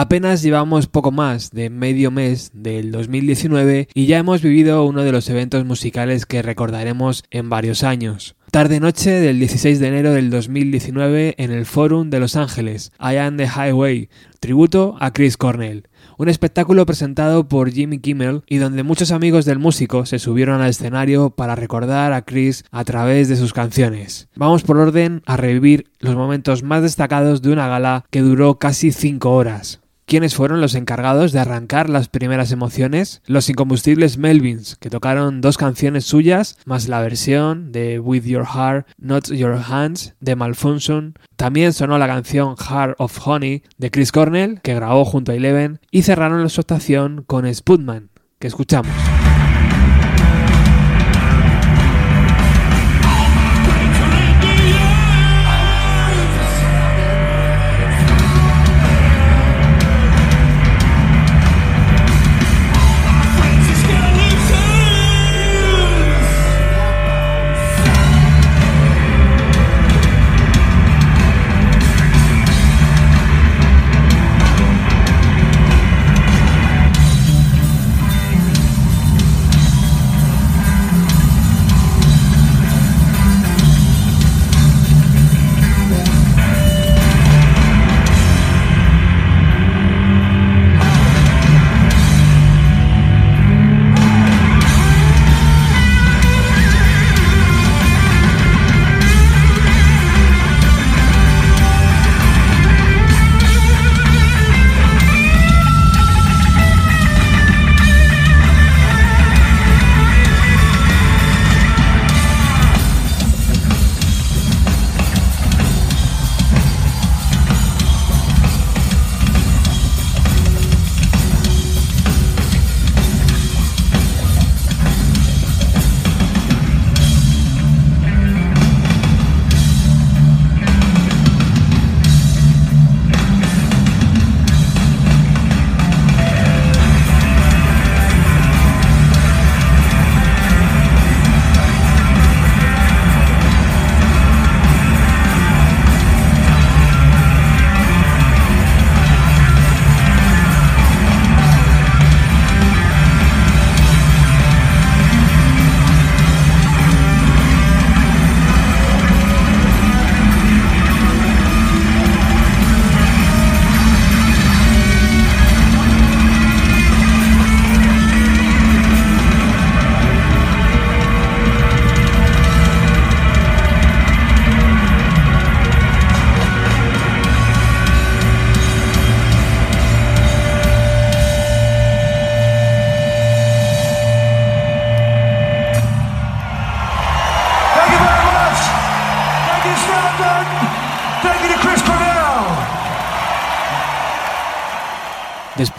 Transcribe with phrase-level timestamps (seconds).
[0.00, 5.12] Apenas llevamos poco más de medio mes del 2019 y ya hemos vivido uno de
[5.12, 8.34] los eventos musicales que recordaremos en varios años.
[8.50, 13.36] Tarde-noche del 16 de enero del 2019 en el Forum de Los Ángeles, I Am
[13.36, 14.08] the Highway,
[14.40, 15.84] tributo a Chris Cornell
[16.20, 20.68] un espectáculo presentado por Jimmy Kimmel y donde muchos amigos del músico se subieron al
[20.68, 24.28] escenario para recordar a Chris a través de sus canciones.
[24.36, 28.92] Vamos por orden a revivir los momentos más destacados de una gala que duró casi
[28.92, 29.79] 5 horas.
[30.10, 33.22] ¿Quiénes fueron los encargados de arrancar las primeras emociones?
[33.26, 38.88] Los incombustibles Melvins, que tocaron dos canciones suyas, más la versión de With Your Heart,
[38.98, 41.14] Not Your Hands de Malfunction.
[41.36, 45.78] También sonó la canción Heart of Honey de Chris Cornell, que grabó junto a Eleven,
[45.92, 48.90] y cerraron la actuación con Spudman, que escuchamos.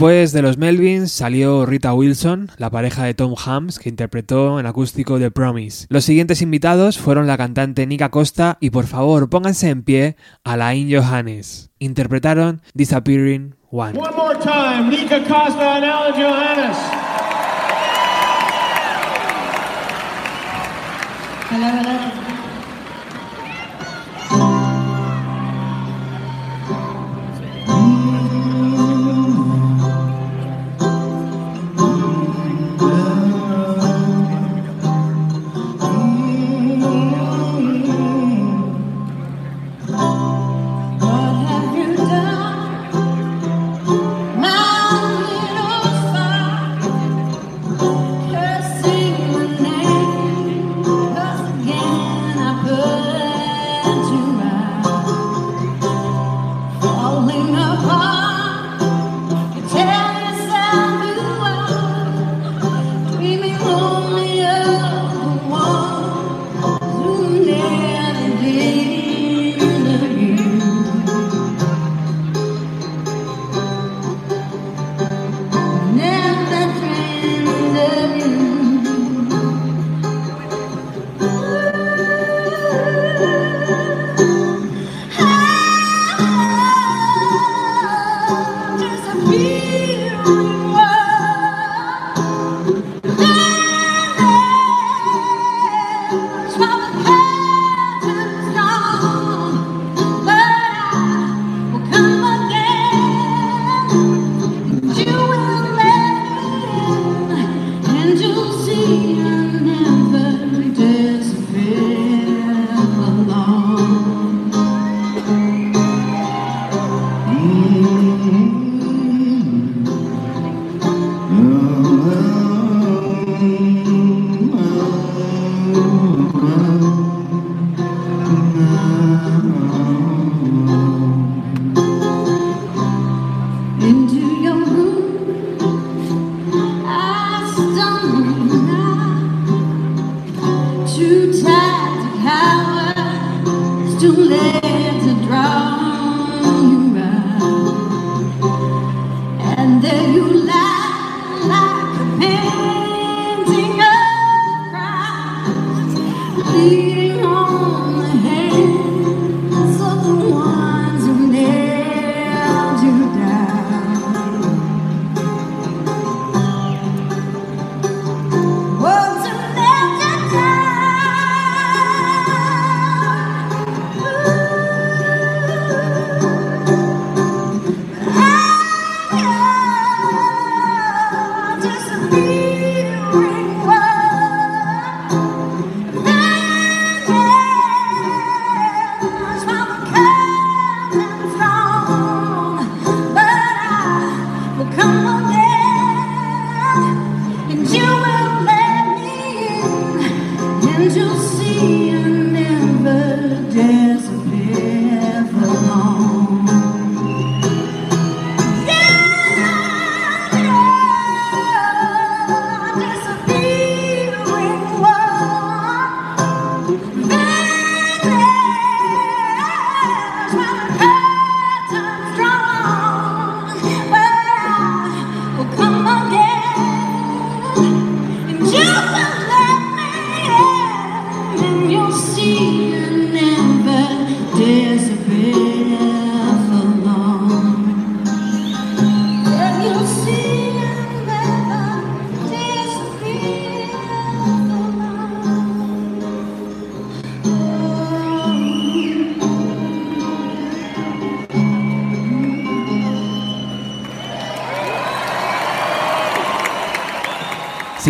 [0.01, 4.65] Después de los Melvins salió Rita Wilson, la pareja de Tom Hams, que interpretó en
[4.65, 5.85] acústico The Promise.
[5.89, 10.91] Los siguientes invitados fueron la cantante Nika Costa y por favor pónganse en pie Alain
[10.91, 11.69] Johannes.
[11.77, 13.99] Interpretaron Disappearing One.
[13.99, 16.77] One more time, Nika Costa and Alan Johannes.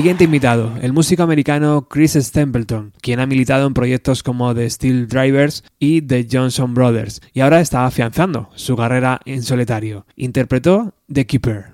[0.02, 5.08] Siguiente invitado, el músico americano Chris Stapleton, quien ha militado en proyectos como The Steel
[5.08, 10.08] Drivers y The Johnson Brothers, y ahora está afianzando su carrera en solitario.
[10.16, 11.71] Interpretó The Keeper.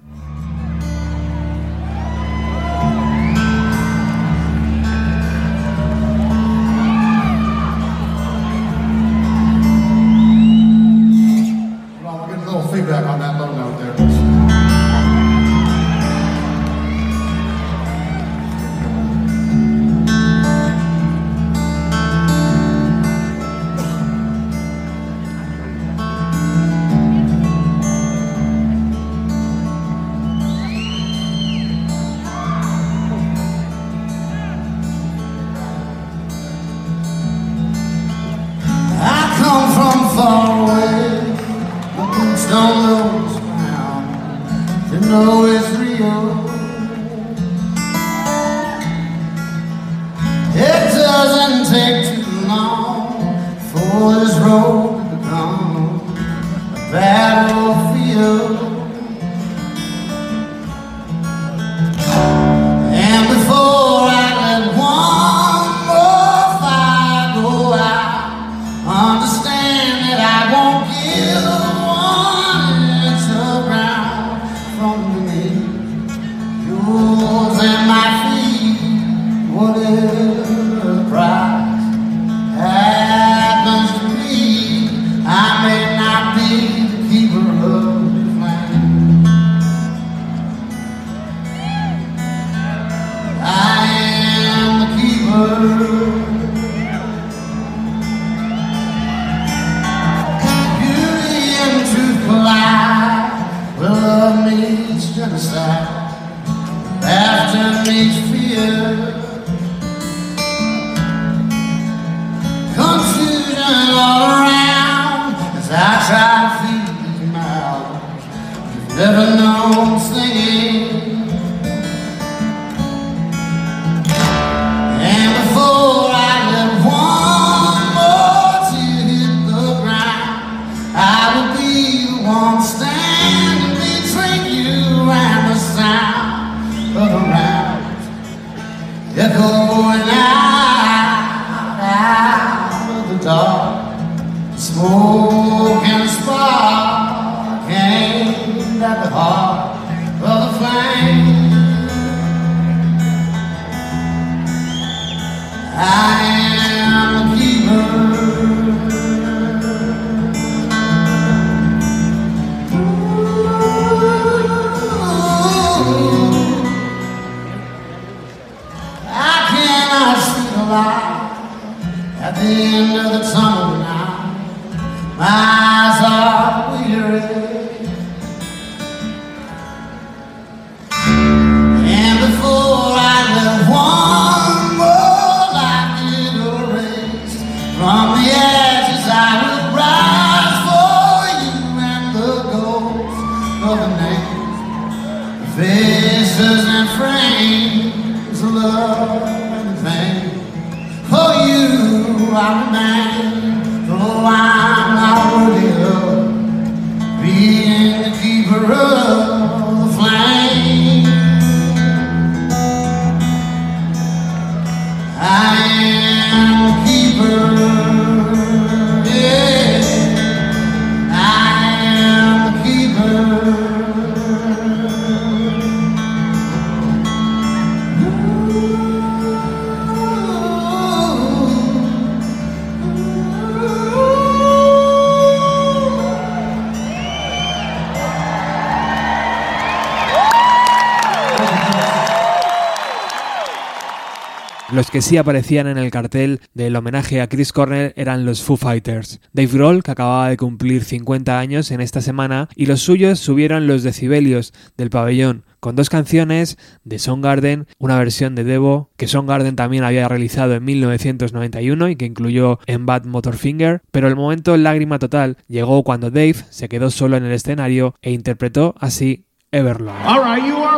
[244.98, 249.22] Que sí aparecían en el cartel del homenaje a Chris Cornell eran los Foo Fighters.
[249.32, 253.68] Dave Grohl, que acababa de cumplir 50 años en esta semana, y los suyos subieron
[253.68, 259.56] los decibelios del pabellón, con dos canciones de Garden, una versión de Devo que Garden
[259.56, 264.98] también había realizado en 1991 y que incluyó en Bad Motorfinger, pero el momento lágrima
[264.98, 269.94] total llegó cuando Dave se quedó solo en el escenario e interpretó así Everlong.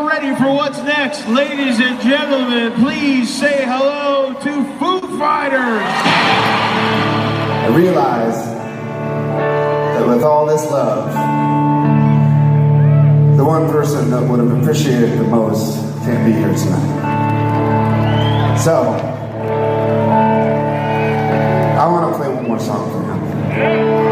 [0.09, 1.27] Ready for what's next.
[1.27, 5.83] Ladies and gentlemen, please say hello to Foo Fighters.
[7.63, 8.43] I realize
[9.93, 11.13] that with all this love,
[13.37, 18.57] the one person that would have appreciated the most can't be here tonight.
[18.57, 18.81] So,
[21.77, 24.08] I want to play one more song for him.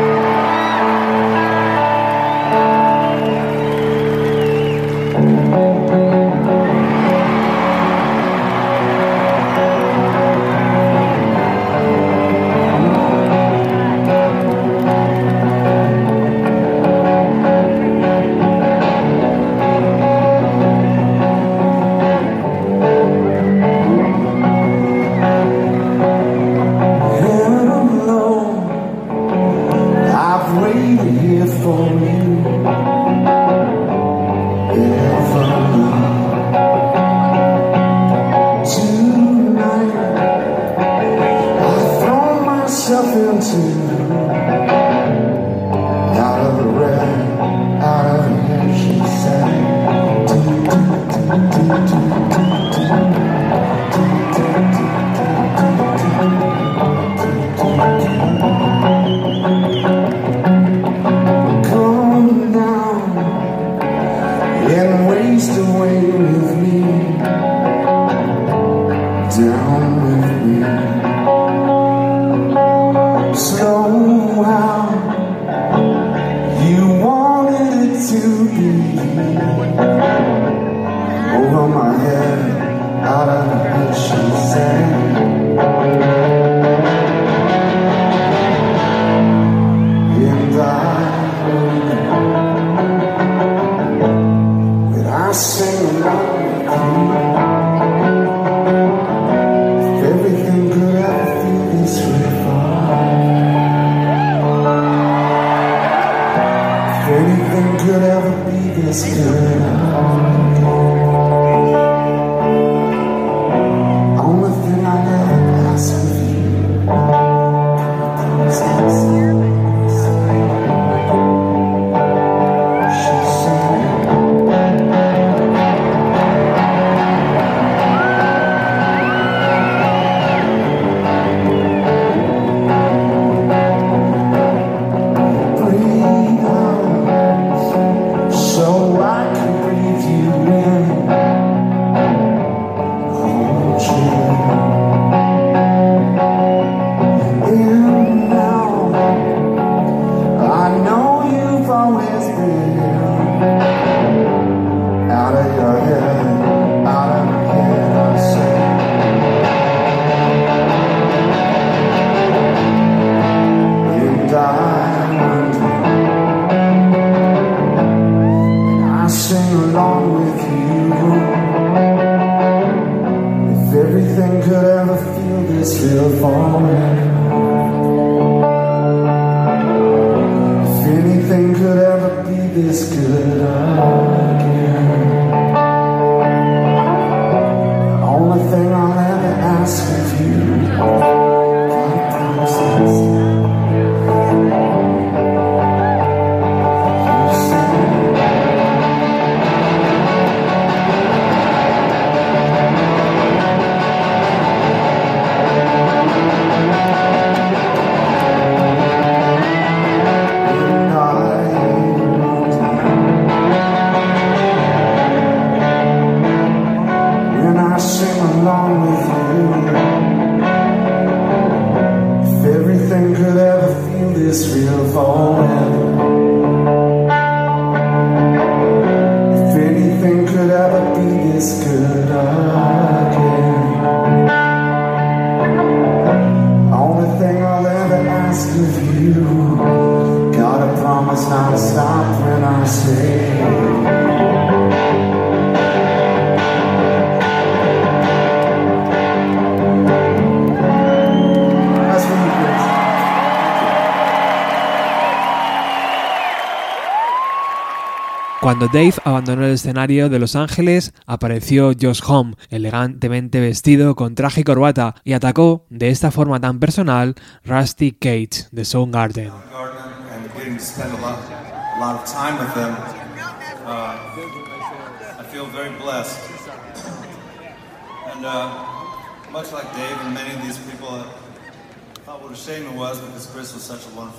[258.58, 264.42] Cuando Dave abandonó el escenario de Los Ángeles, apareció Josh Home, elegantemente vestido con traje
[264.42, 267.14] y corbata, y atacó de esta forma tan personal
[267.46, 269.32] Rusty Cage de Soundgarden.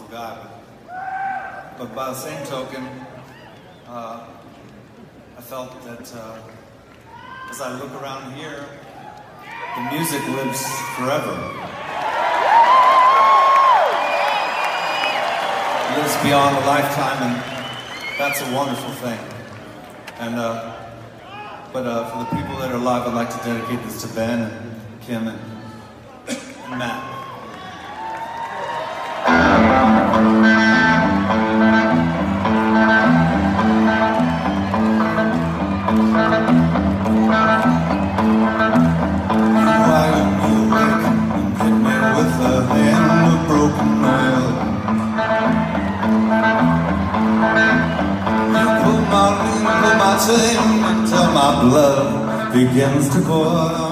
[0.08, 0.46] guy.
[1.76, 2.82] But, by the same token,
[5.48, 6.38] felt that uh,
[7.48, 8.66] as I look around here,
[9.76, 10.62] the music lives
[10.94, 11.32] forever.
[15.86, 19.18] It lives beyond a lifetime, and that's a wonderful thing.
[20.18, 20.74] And uh,
[21.72, 24.50] but uh, for the people that are alive, I'd like to dedicate this to Ben
[24.52, 25.40] and Kim and,
[26.28, 27.17] and Matt.
[50.26, 53.87] Until my blood begins to boil.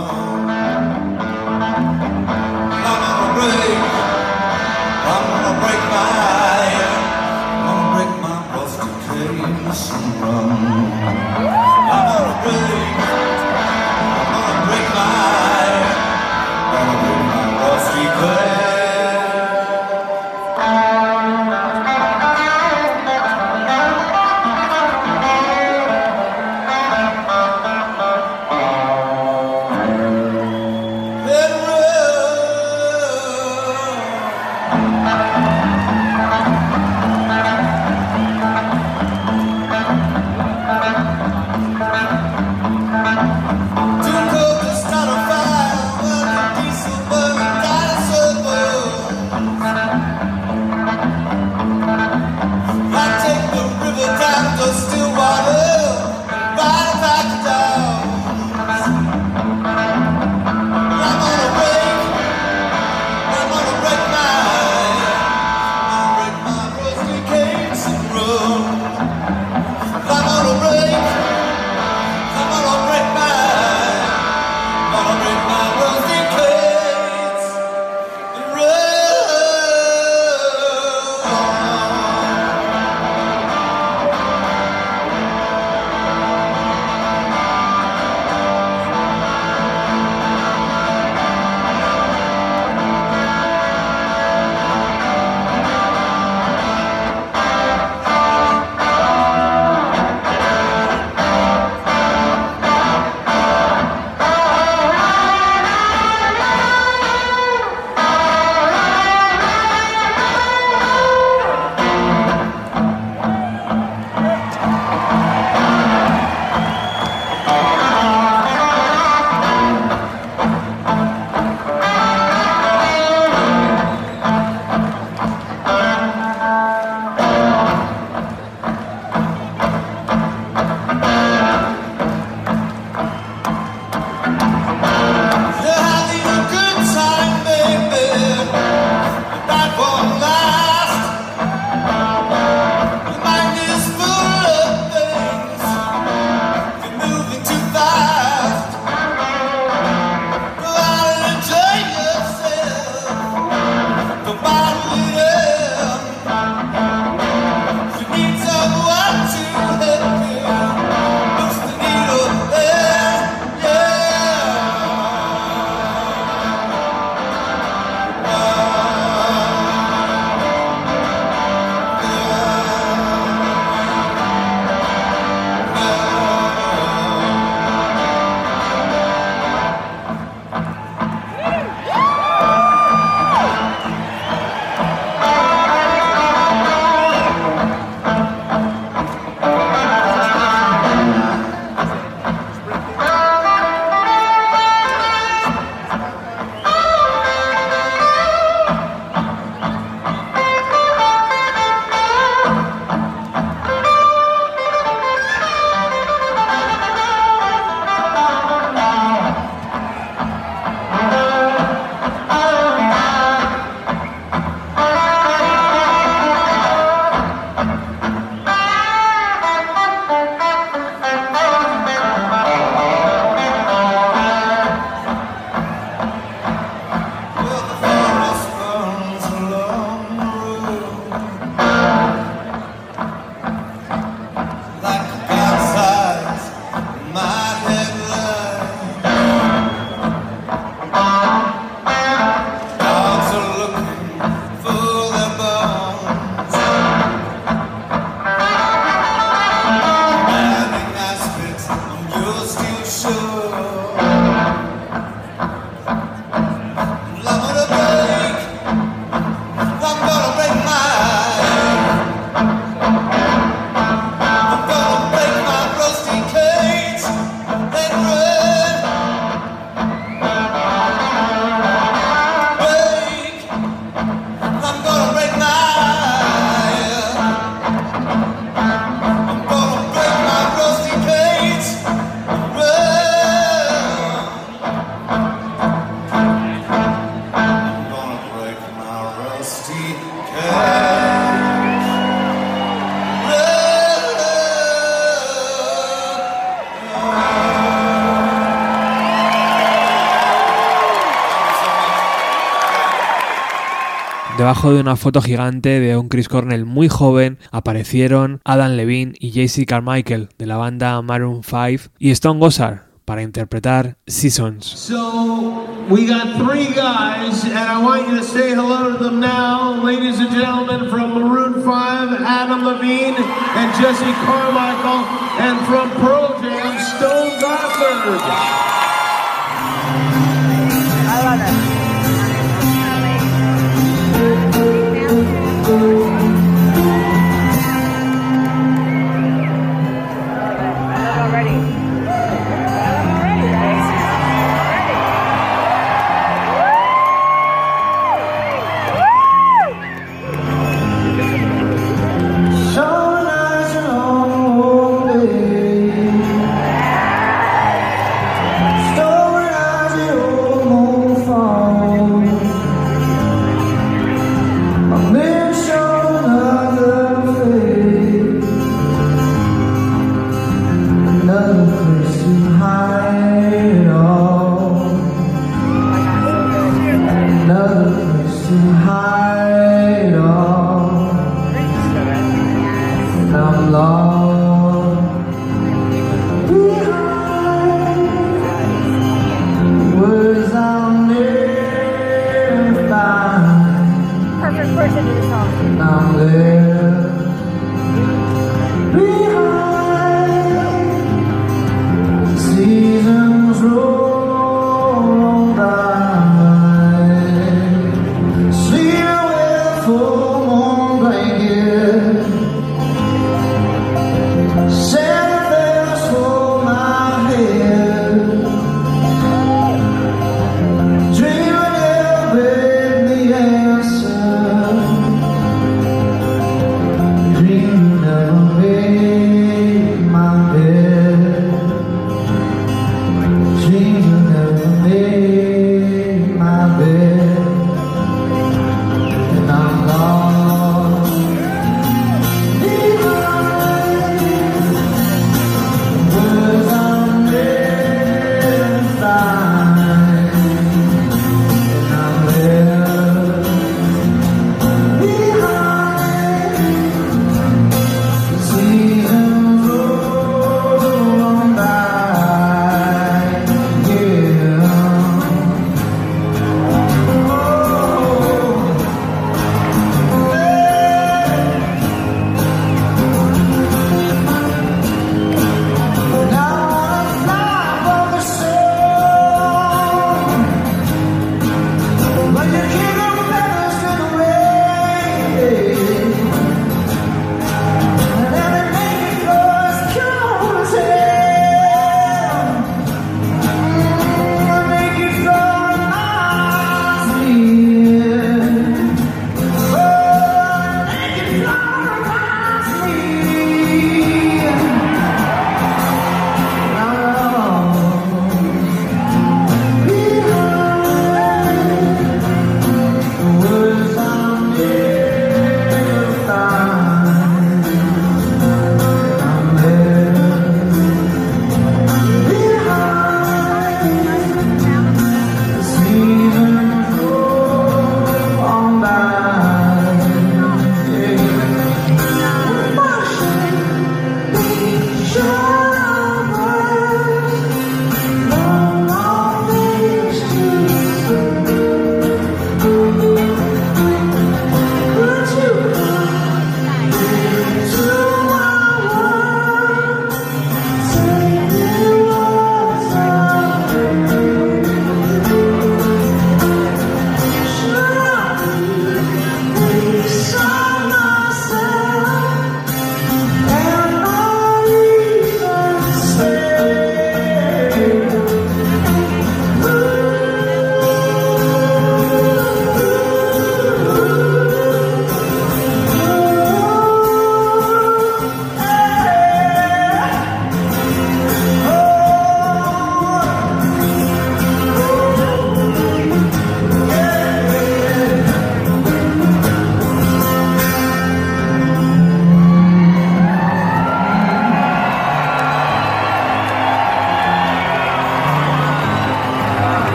[304.57, 309.33] Debajo de una foto gigante de un Chris Cornell muy joven aparecieron Adam Levine y
[309.33, 314.65] JC Carmichael de la banda Maroon 5 y Stone Gossard para interpretar Seasons.
[314.65, 319.85] So we got three guys, and I want you to say hello to them now,
[319.85, 325.05] ladies and gentlemen, from Maroon 5, Adam Levine and Jesse Carmichael,
[325.39, 328.66] and from Pearl Jam, Stone Gossard.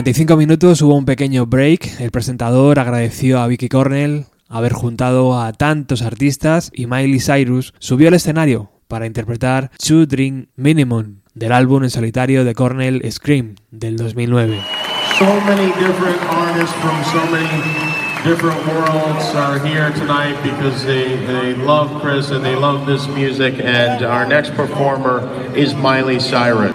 [0.00, 2.00] 45 minutos hubo un pequeño break.
[2.00, 8.08] El presentador agradeció a Vicky Cornell haber juntado a tantos artistas y Miley Cyrus subió
[8.08, 13.98] al escenario para interpretar Two Drink Minimum del álbum en solitario de Cornell Scream del
[13.98, 14.62] 2009.
[15.18, 17.60] So many different artists from so many
[18.24, 23.60] different worlds are here tonight because they, they love Chris and they love this music.
[23.62, 26.72] And our next performer is Miley Cyrus.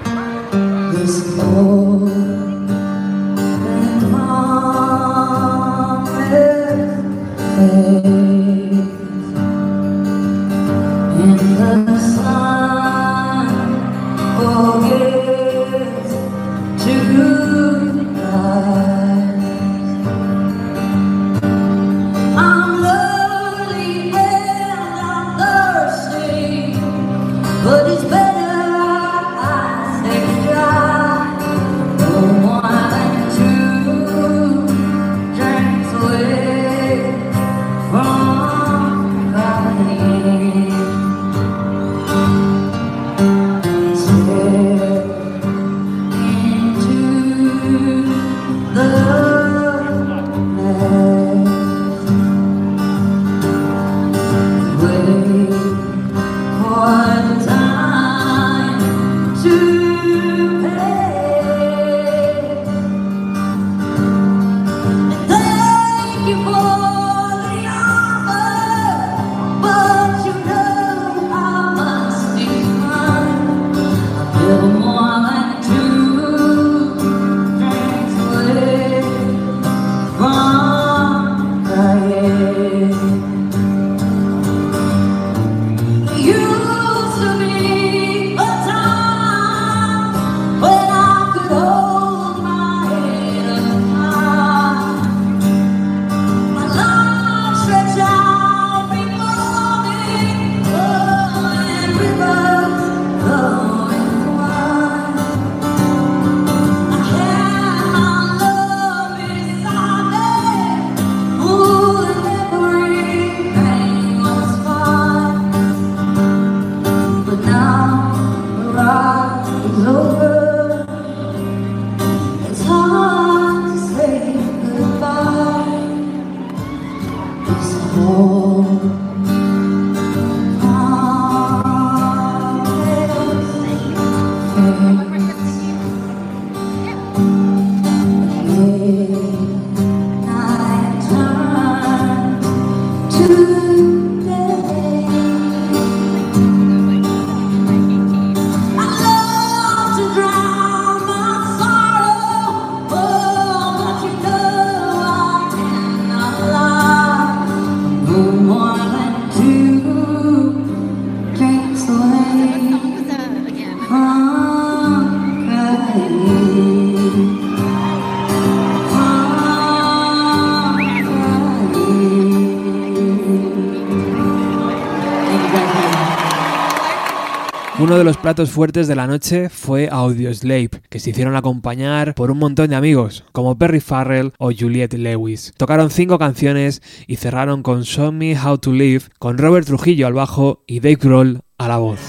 [177.95, 182.29] Uno de los platos fuertes de la noche fue Audioslave, que se hicieron acompañar por
[182.29, 185.53] un montón de amigos, como Perry Farrell o Juliette Lewis.
[185.55, 190.13] Tocaron cinco canciones y cerraron con Show Me How to Live, con Robert Trujillo al
[190.13, 192.01] bajo y Dave Grohl a la voz.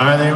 [0.00, 0.34] All right, Audio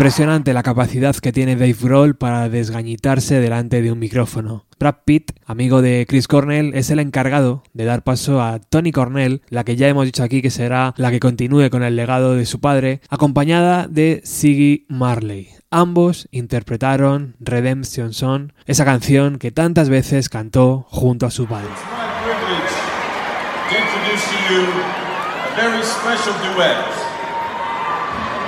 [0.00, 4.64] Impresionante la capacidad que tiene Dave Grohl para desgañitarse delante de un micrófono.
[4.78, 9.42] Brad Pitt, amigo de Chris Cornell, es el encargado de dar paso a Tony Cornell,
[9.50, 12.46] la que ya hemos dicho aquí que será la que continúe con el legado de
[12.46, 15.50] su padre, acompañada de Siggy Marley.
[15.70, 21.68] Ambos interpretaron Redemption Song, esa canción que tantas veces cantó junto a su padre.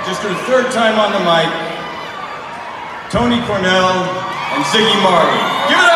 [0.05, 1.49] Just her third time on the mic,
[3.09, 4.03] Tony Cornell
[4.53, 5.39] and Ziggy Marley.
[5.69, 5.93] Give it up!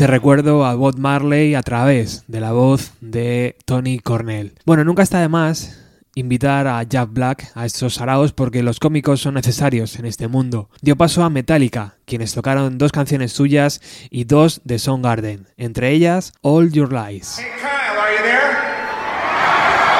[0.00, 4.54] Ese recuerdo a Bob Marley a través de la voz de Tony Cornell.
[4.64, 5.78] Bueno, nunca está de más
[6.14, 10.70] invitar a Jack Black a estos saraos porque los cómicos son necesarios en este mundo.
[10.80, 16.32] Dio paso a Metallica, quienes tocaron dos canciones suyas y dos de Soundgarden, entre ellas
[16.40, 17.38] All Your Lies.
[17.38, 17.68] Hey Kyle?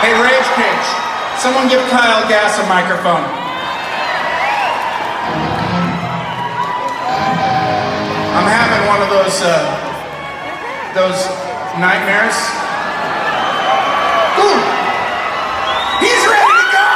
[0.00, 0.48] Hey Rage
[1.90, 2.58] Kyle Gas.
[8.32, 9.89] I'm having one of those uh,
[10.94, 11.26] those
[11.78, 12.34] nightmares.
[14.42, 14.58] Ooh,
[16.02, 16.86] he's ready to go.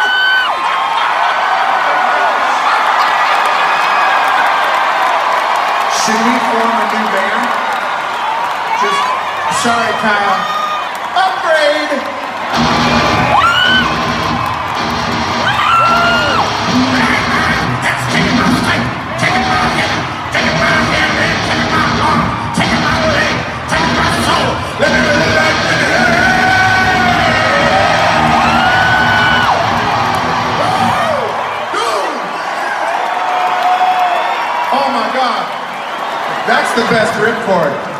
[5.95, 7.45] Should we form a new band?
[8.83, 9.01] Just
[9.63, 10.64] sorry, Kyle.
[37.25, 37.94] Ripcord.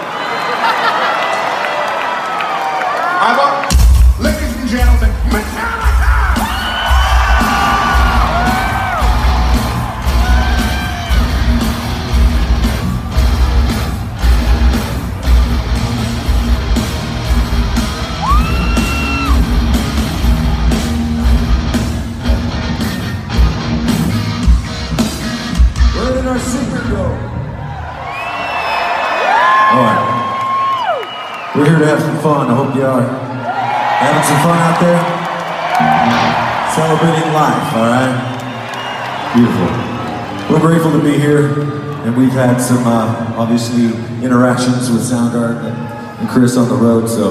[42.35, 43.87] Had some, uh, obviously,
[44.25, 47.31] interactions with Soundgarden and, and Chris on the road, so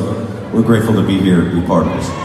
[0.54, 2.23] we're grateful to be here and be part of this.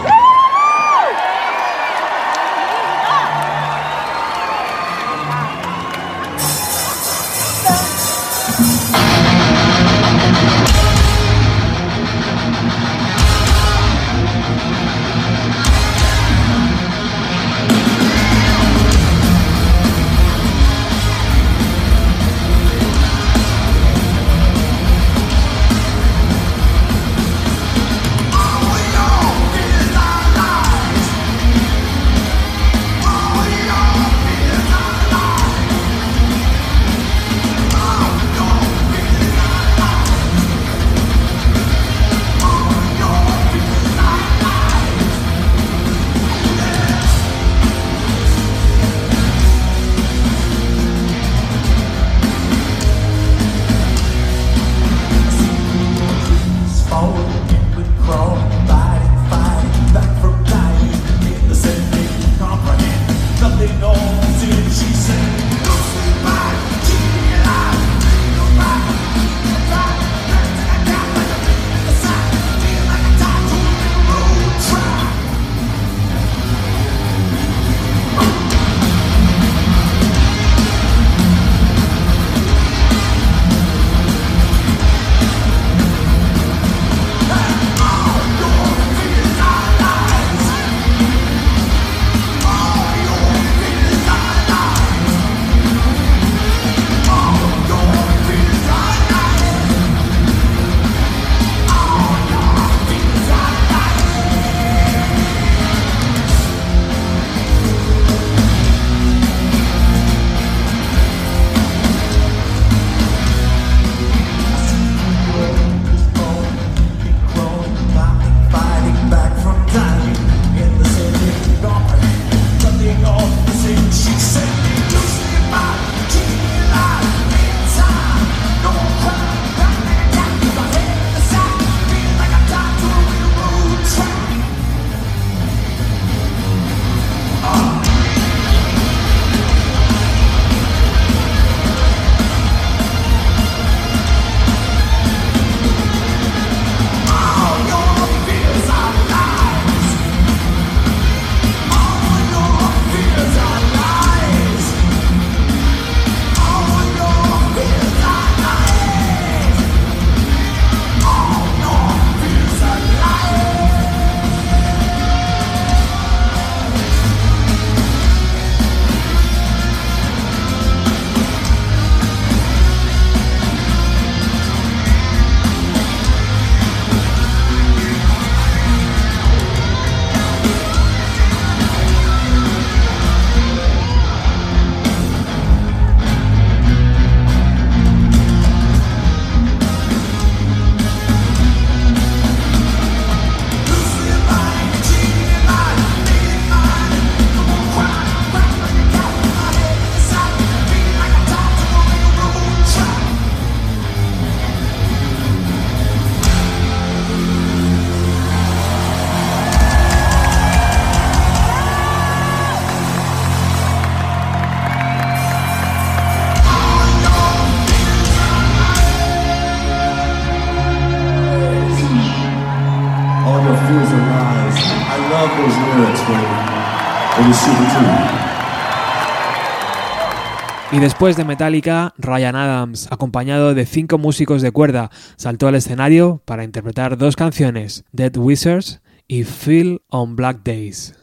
[230.78, 236.22] Y después de Metallica, Ryan Adams, acompañado de cinco músicos de cuerda, saltó al escenario
[236.24, 240.94] para interpretar dos canciones, Dead Wizards y Feel on Black Days.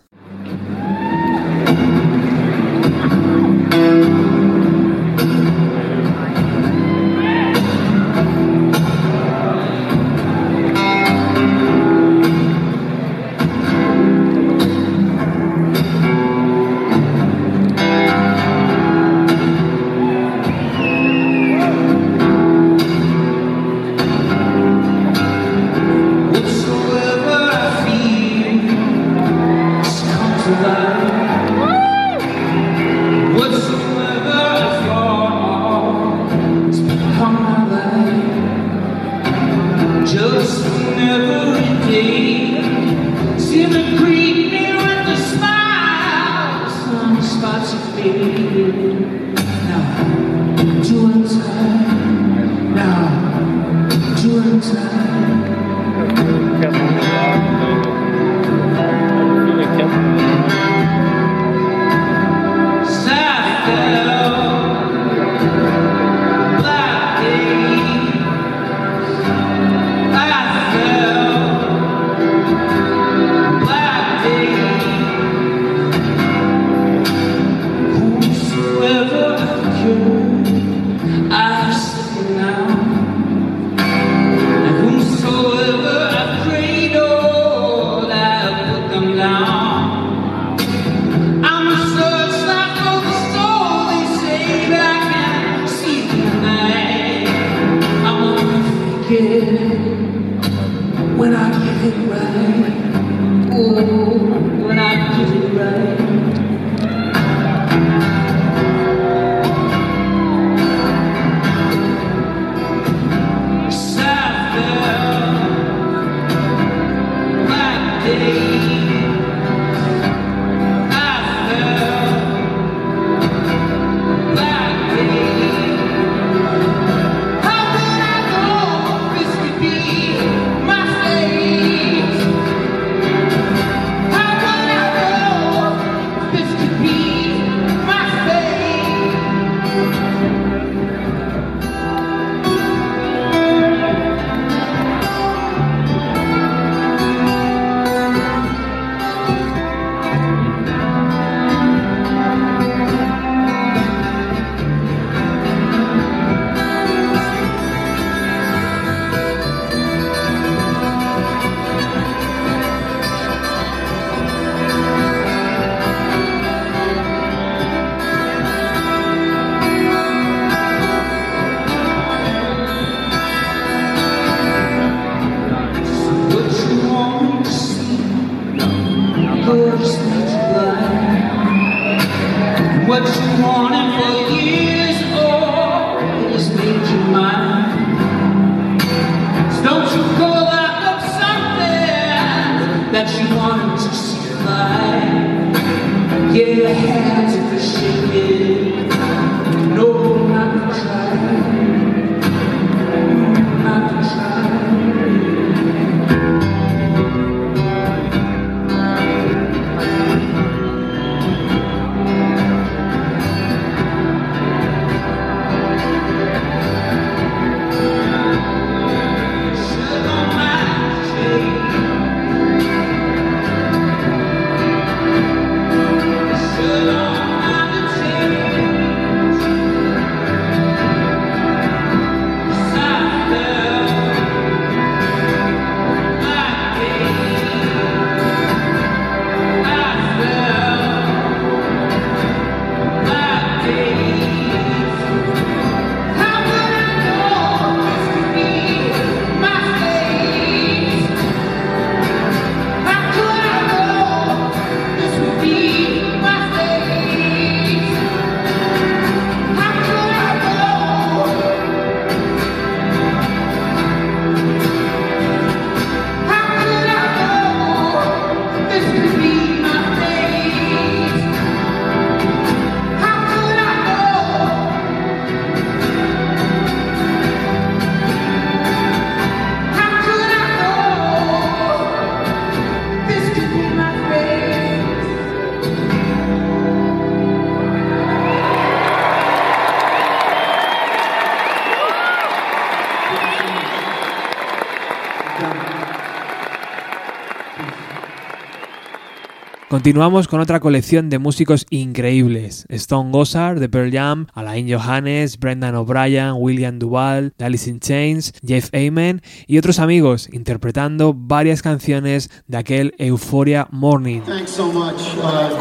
[299.85, 302.65] Continuamos con otra colección de músicos increíbles.
[302.69, 308.71] Stone Gossard de Pearl Jam, Alain Johannes, Brendan O'Brien, William Duval, Alice in Chains, Jeff
[308.73, 314.23] Amen y otros amigos interpretando varias canciones de aquel Euphoria Morning.
[314.23, 314.99] Thanks so much.
[315.21, 315.55] Uh,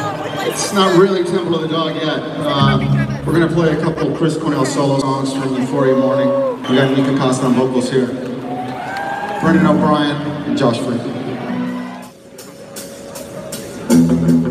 [0.48, 2.22] it's not really Temple of the Dog yet.
[2.38, 2.78] Uh,
[3.26, 6.30] we're going to play a couple of Chris Cornell solo songs from Euphoria Morning.
[6.70, 8.06] We got Nika Costa on vocals here.
[9.42, 10.16] Brendan O'Brien
[10.48, 10.78] and Josh
[14.06, 14.43] Thank you.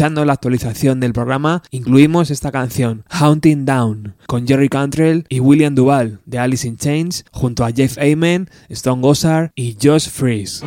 [0.00, 5.74] Aprovechando la actualización del programa, incluimos esta canción, Haunting Down, con Jerry Cantrell y William
[5.74, 10.62] Duval, de Alice in Chains, junto a Jeff Amen, Stone Gossard y Josh Freeze.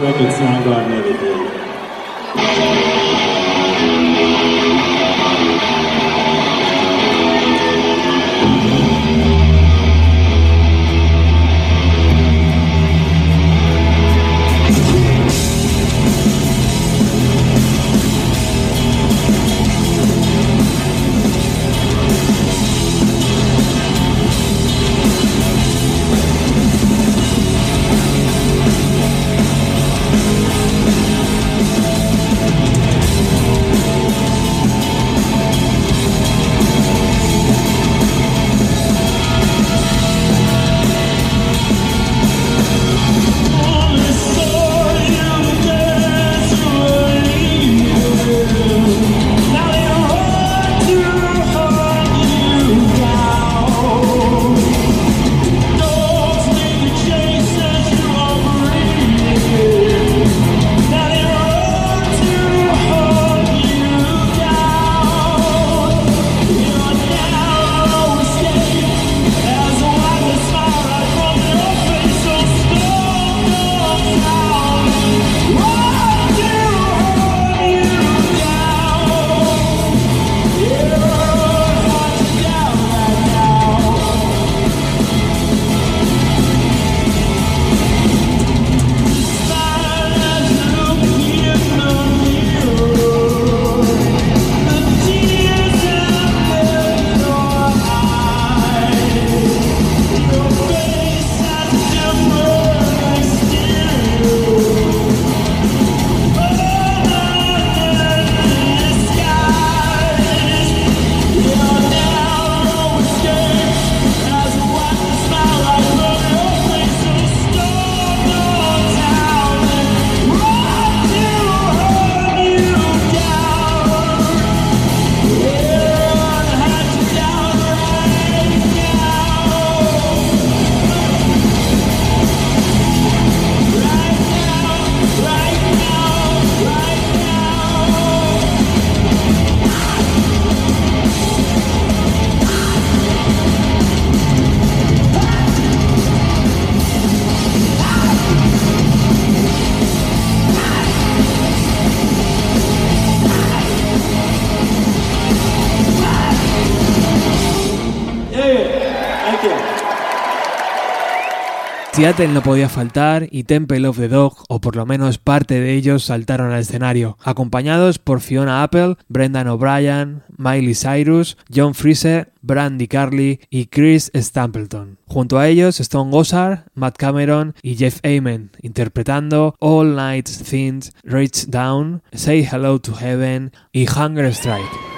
[161.94, 165.76] Seattle no podía faltar y Temple of the Dog, o por lo menos parte de
[165.76, 172.88] ellos, saltaron al escenario, acompañados por Fiona Apple, Brendan O'Brien, Miley Cyrus, John Freezer, Brandy
[172.88, 174.98] Carly y Chris Stapleton.
[175.06, 181.46] Junto a ellos Stone Gossard, Matt Cameron y Jeff Amen, interpretando All Night Things, Reach
[181.46, 184.93] Down, Say Hello to Heaven y Hunger Strike.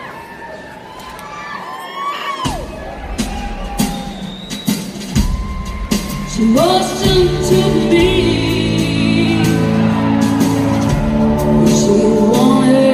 [6.36, 7.60] She motioned to
[7.90, 9.46] me.
[11.66, 11.92] She
[12.30, 12.85] wanted to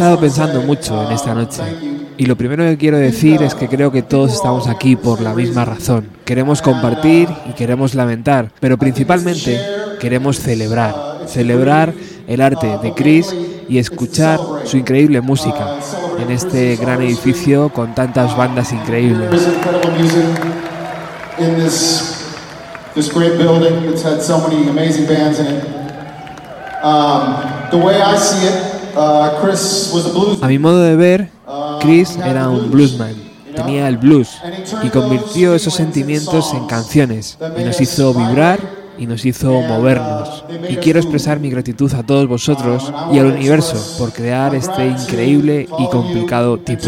[0.00, 1.62] estado pensando mucho en esta noche
[2.16, 5.34] y lo primero que quiero decir es que creo que todos estamos aquí por la
[5.34, 6.08] misma razón.
[6.24, 9.60] Queremos compartir y queremos lamentar, pero principalmente
[10.00, 10.94] queremos celebrar.
[11.26, 11.92] Celebrar
[12.26, 13.36] el arte de Chris
[13.68, 15.76] y escuchar su increíble música
[16.18, 19.28] en este gran edificio con tantas bandas increíbles.
[27.70, 28.69] The way I see it,
[29.00, 30.42] a blues.
[30.42, 31.30] A mi modo de ver,
[31.80, 33.14] Chris era un bluesman,
[33.54, 34.28] tenía el blues
[34.82, 38.60] y convirtió esos sentimientos en canciones y nos hizo vibrar
[38.98, 40.44] y nos hizo movernos.
[40.68, 45.66] Y quiero expresar mi gratitud a todos vosotros y al universo por crear este increíble
[45.78, 46.82] y complicado tipo.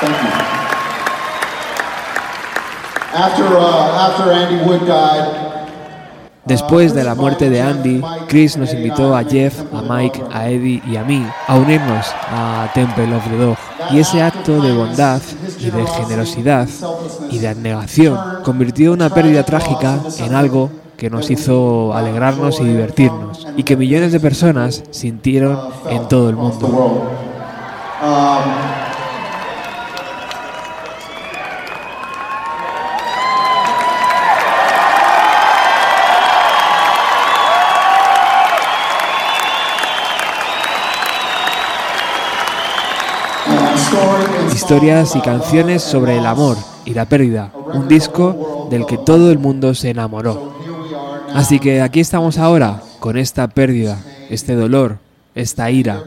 [0.00, 0.59] to the
[6.44, 10.82] Después de la muerte de Andy, Chris nos invitó a Jeff, a Mike, a Eddie
[10.86, 13.56] y a mí a unirnos a Temple of the Dog.
[13.90, 15.20] Y ese acto de bondad
[15.58, 16.68] y de generosidad
[17.30, 23.46] y de abnegación convirtió una pérdida trágica en algo que nos hizo alegrarnos y divertirnos
[23.56, 25.58] y que millones de personas sintieron
[25.88, 27.10] en todo el mundo.
[44.70, 49.38] Historias y canciones sobre el amor y la pérdida, un disco del que todo el
[49.40, 50.54] mundo se enamoró.
[51.34, 53.98] Así que aquí estamos ahora con esta pérdida,
[54.30, 54.98] este dolor,
[55.34, 56.04] esta ira.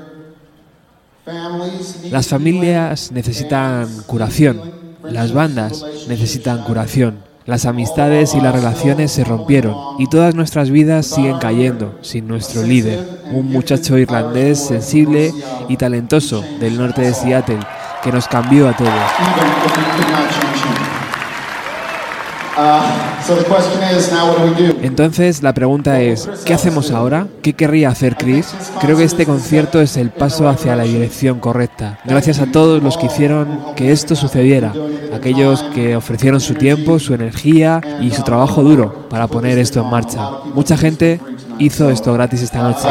[2.10, 4.62] Las familias necesitan curación,
[5.04, 11.06] las bandas necesitan curación, las amistades y las relaciones se rompieron y todas nuestras vidas
[11.06, 15.34] siguen cayendo sin nuestro líder, un muchacho irlandés sensible
[15.68, 17.60] y talentoso del norte de Seattle
[18.04, 18.92] que nos cambió a todos.
[24.82, 27.28] Entonces la pregunta es, ¿qué hacemos ahora?
[27.42, 28.54] ¿Qué querría hacer Chris?
[28.80, 32.00] Creo que este concierto es el paso hacia la dirección correcta.
[32.04, 34.74] Gracias a todos los que hicieron que esto sucediera,
[35.16, 39.90] aquellos que ofrecieron su tiempo, su energía y su trabajo duro para poner esto en
[39.90, 40.30] marcha.
[40.54, 41.20] Mucha gente
[41.60, 42.88] hizo esto gratis esta noche.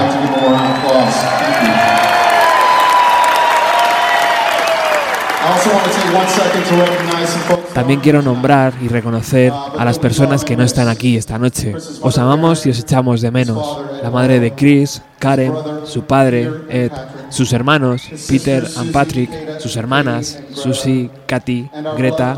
[7.75, 11.75] También quiero nombrar y reconocer a las personas que no están aquí esta noche.
[12.01, 13.81] Os amamos y os echamos de menos.
[14.03, 15.55] La madre de Chris, Karen,
[15.85, 16.93] su padre, Ed,
[17.31, 22.37] sus hermanos, Peter and Patrick, sus hermanas, Susie, Katy, Greta,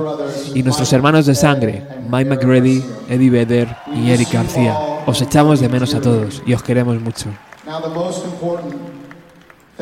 [0.55, 4.79] y nuestros hermanos de sangre, Mike McGrady, Eddie Vedder y Eric García.
[5.07, 7.27] Os echamos de menos a todos y os queremos mucho.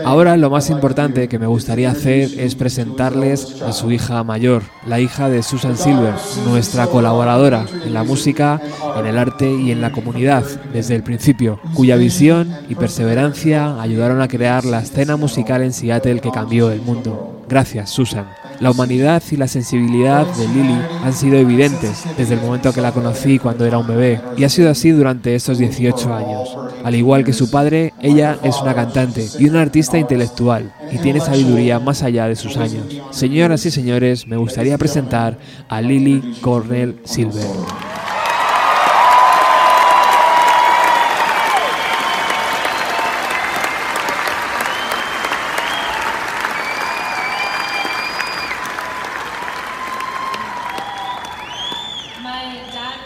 [0.05, 5.01] Ahora lo más importante que me gustaría hacer es presentarles a su hija mayor, la
[5.01, 6.15] hija de Susan Silver,
[6.47, 8.61] nuestra colaboradora en la música,
[8.97, 14.23] en el arte y en la comunidad desde el principio, cuya visión y perseverancia ayudaron
[14.23, 17.42] a crear la escena musical en Seattle que cambió el mundo.
[17.53, 18.25] Gracias, Susan.
[18.61, 22.93] La humanidad y la sensibilidad de Lily han sido evidentes desde el momento que la
[22.93, 26.57] conocí cuando era un bebé, y ha sido así durante estos 18 años.
[26.83, 31.21] Al igual que su padre, ella es una cantante y una artista intelectual, y tiene
[31.21, 32.87] sabiduría más allá de sus años.
[33.11, 35.37] Señoras y señores, me gustaría presentar
[35.69, 37.45] a Lily Cornell Silver.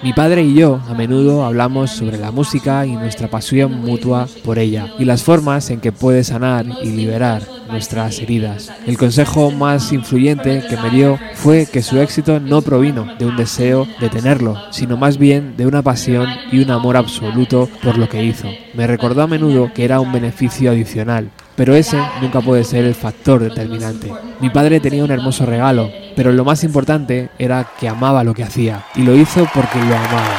[0.07, 4.61] Mi padre y yo a menudo hablamos sobre la música y nuestra pasión mutua por
[4.61, 8.73] ella y las formas en que puede sanar y liberar nuestras heridas.
[8.87, 13.37] El consejo más influyente que me dio fue que su éxito no provino de un
[13.37, 18.09] deseo de tenerlo, sino más bien de una pasión y un amor absoluto por lo
[18.09, 18.47] que hizo.
[18.74, 22.95] Me recordó a menudo que era un beneficio adicional, pero ese nunca puede ser el
[22.95, 24.12] factor determinante.
[24.41, 28.45] Mi padre tenía un hermoso regalo, pero lo más importante era que amaba lo que
[28.45, 30.37] hacía, y lo hizo porque lo amaba.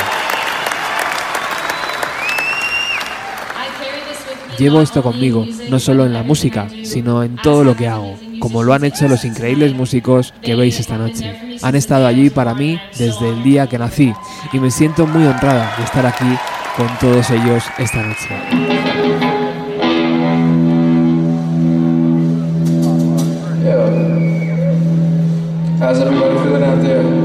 [4.57, 8.63] Llevo esto conmigo, no solo en la música, sino en todo lo que hago, como
[8.63, 11.59] lo han hecho los increíbles músicos que veis esta noche.
[11.61, 14.13] Han estado allí para mí desde el día que nací,
[14.53, 16.37] y me siento muy honrada de estar aquí
[16.75, 18.76] con todos ellos esta noche.
[25.79, 27.16] How's everybody feeling out there?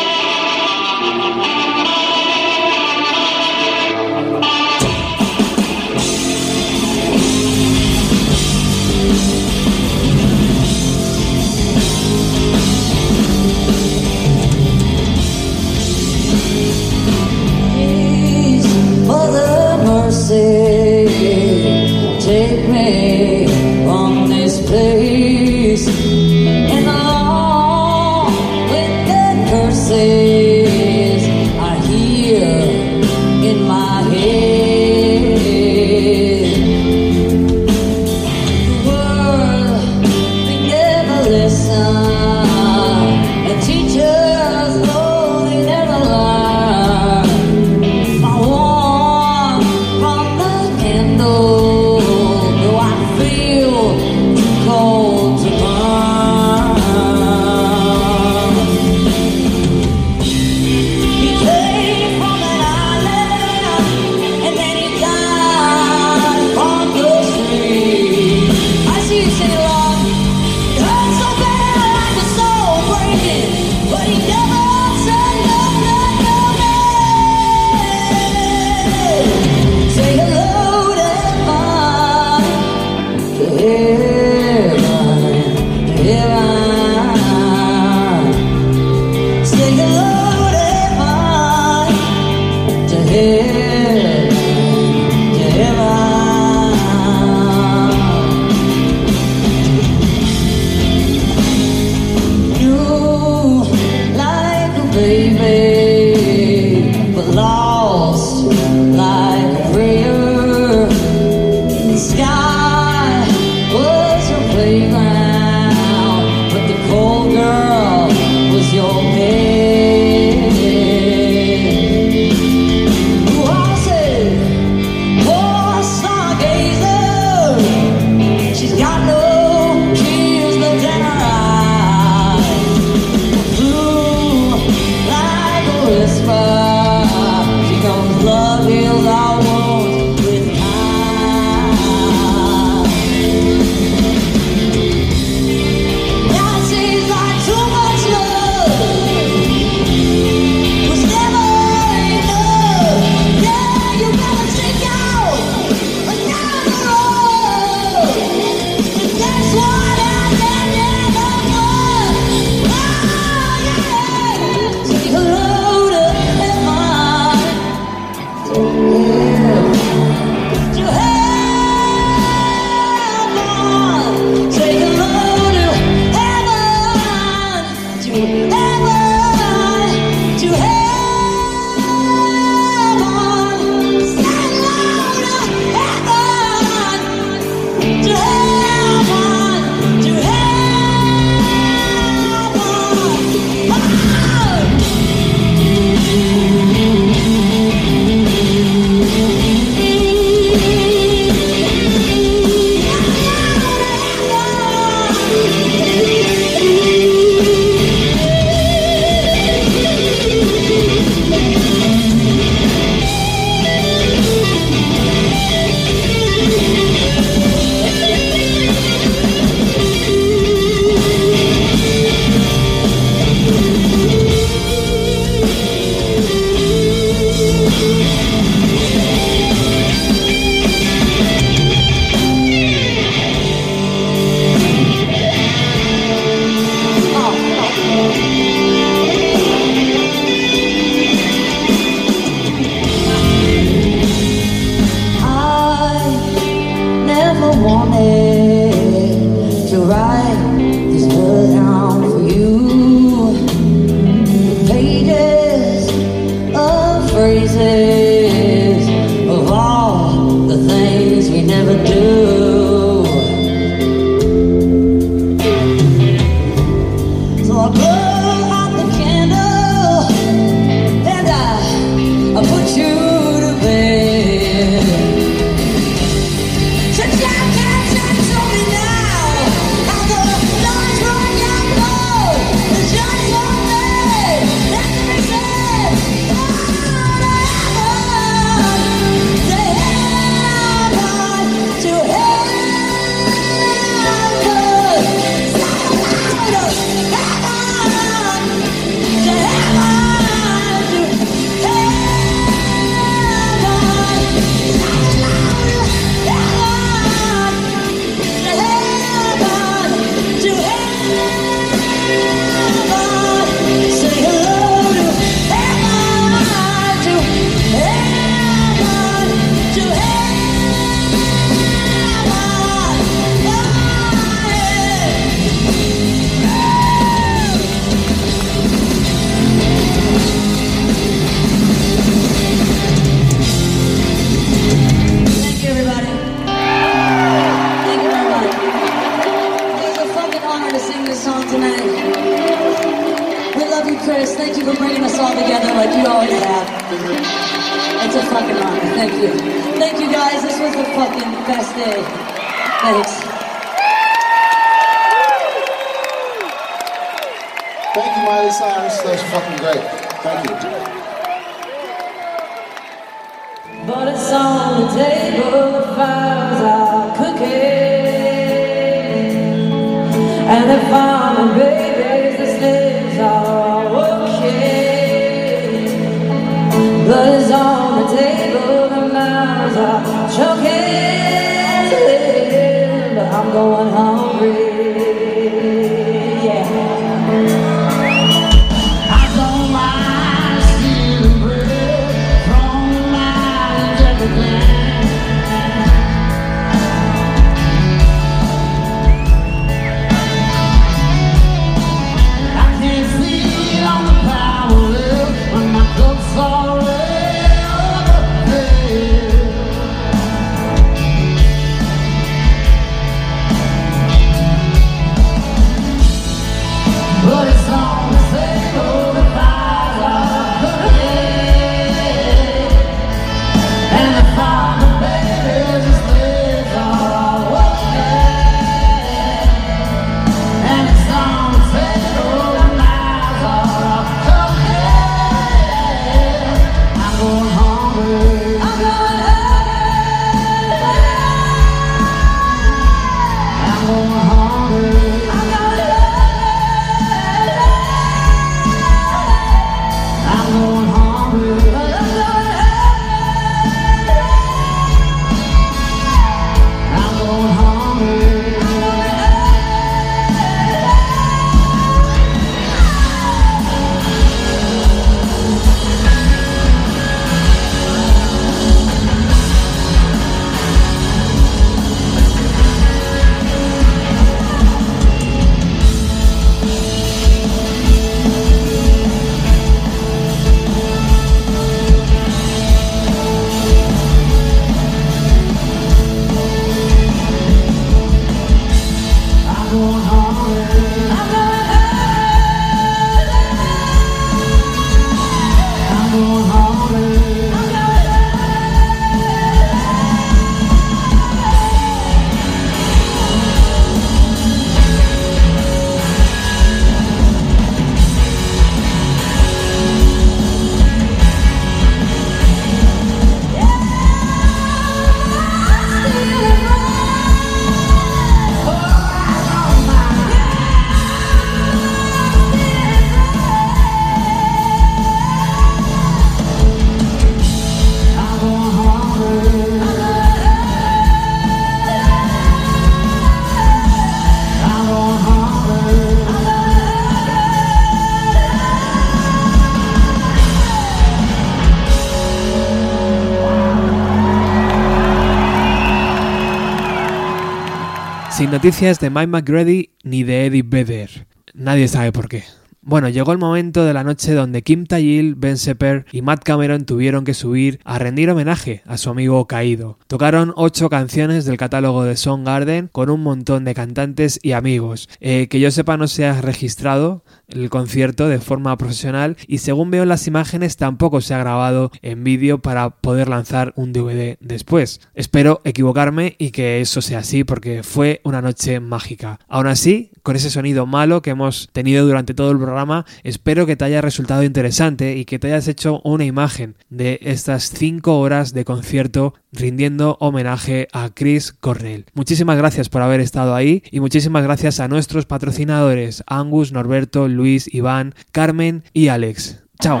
[548.64, 551.26] Noticias de Mike McGrady ni de Eddie Vedder.
[551.52, 552.44] Nadie sabe por qué.
[552.86, 556.84] Bueno, llegó el momento de la noche donde Kim Tajil, Ben Sepper y Matt Cameron
[556.84, 559.98] tuvieron que subir a rendir homenaje a su amigo caído.
[560.06, 565.08] Tocaron ocho canciones del catálogo de Soundgarden con un montón de cantantes y amigos.
[565.20, 569.90] Eh, que yo sepa no se ha registrado el concierto de forma profesional y según
[569.90, 574.36] veo en las imágenes tampoco se ha grabado en vídeo para poder lanzar un DVD
[574.40, 575.00] después.
[575.14, 579.40] Espero equivocarme y que eso sea así porque fue una noche mágica.
[579.48, 583.76] Aún así, con ese sonido malo que hemos tenido durante todo el programa, espero que
[583.76, 588.54] te haya resultado interesante y que te hayas hecho una imagen de estas 5 horas
[588.54, 592.06] de concierto rindiendo homenaje a Chris Cornell.
[592.14, 597.72] Muchísimas gracias por haber estado ahí y muchísimas gracias a nuestros patrocinadores Angus, Norberto, Luis,
[597.72, 599.62] Iván, Carmen y Alex.
[599.78, 600.00] Chao.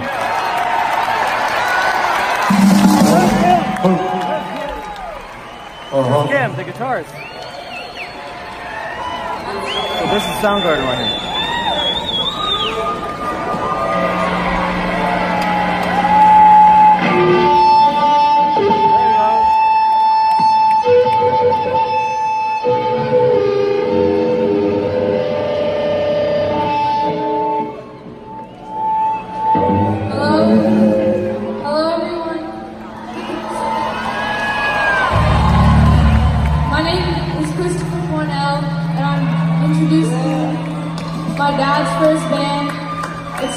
[6.28, 7.06] Jam, the guitars.
[7.06, 7.33] So
[10.14, 11.33] this is Soundgarden right here.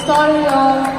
[0.08, 0.97] story of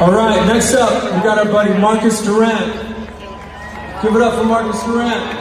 [0.00, 2.72] All right, next up, we got our buddy Marcus Durant.
[4.00, 5.38] Give it up for Marcus Durant.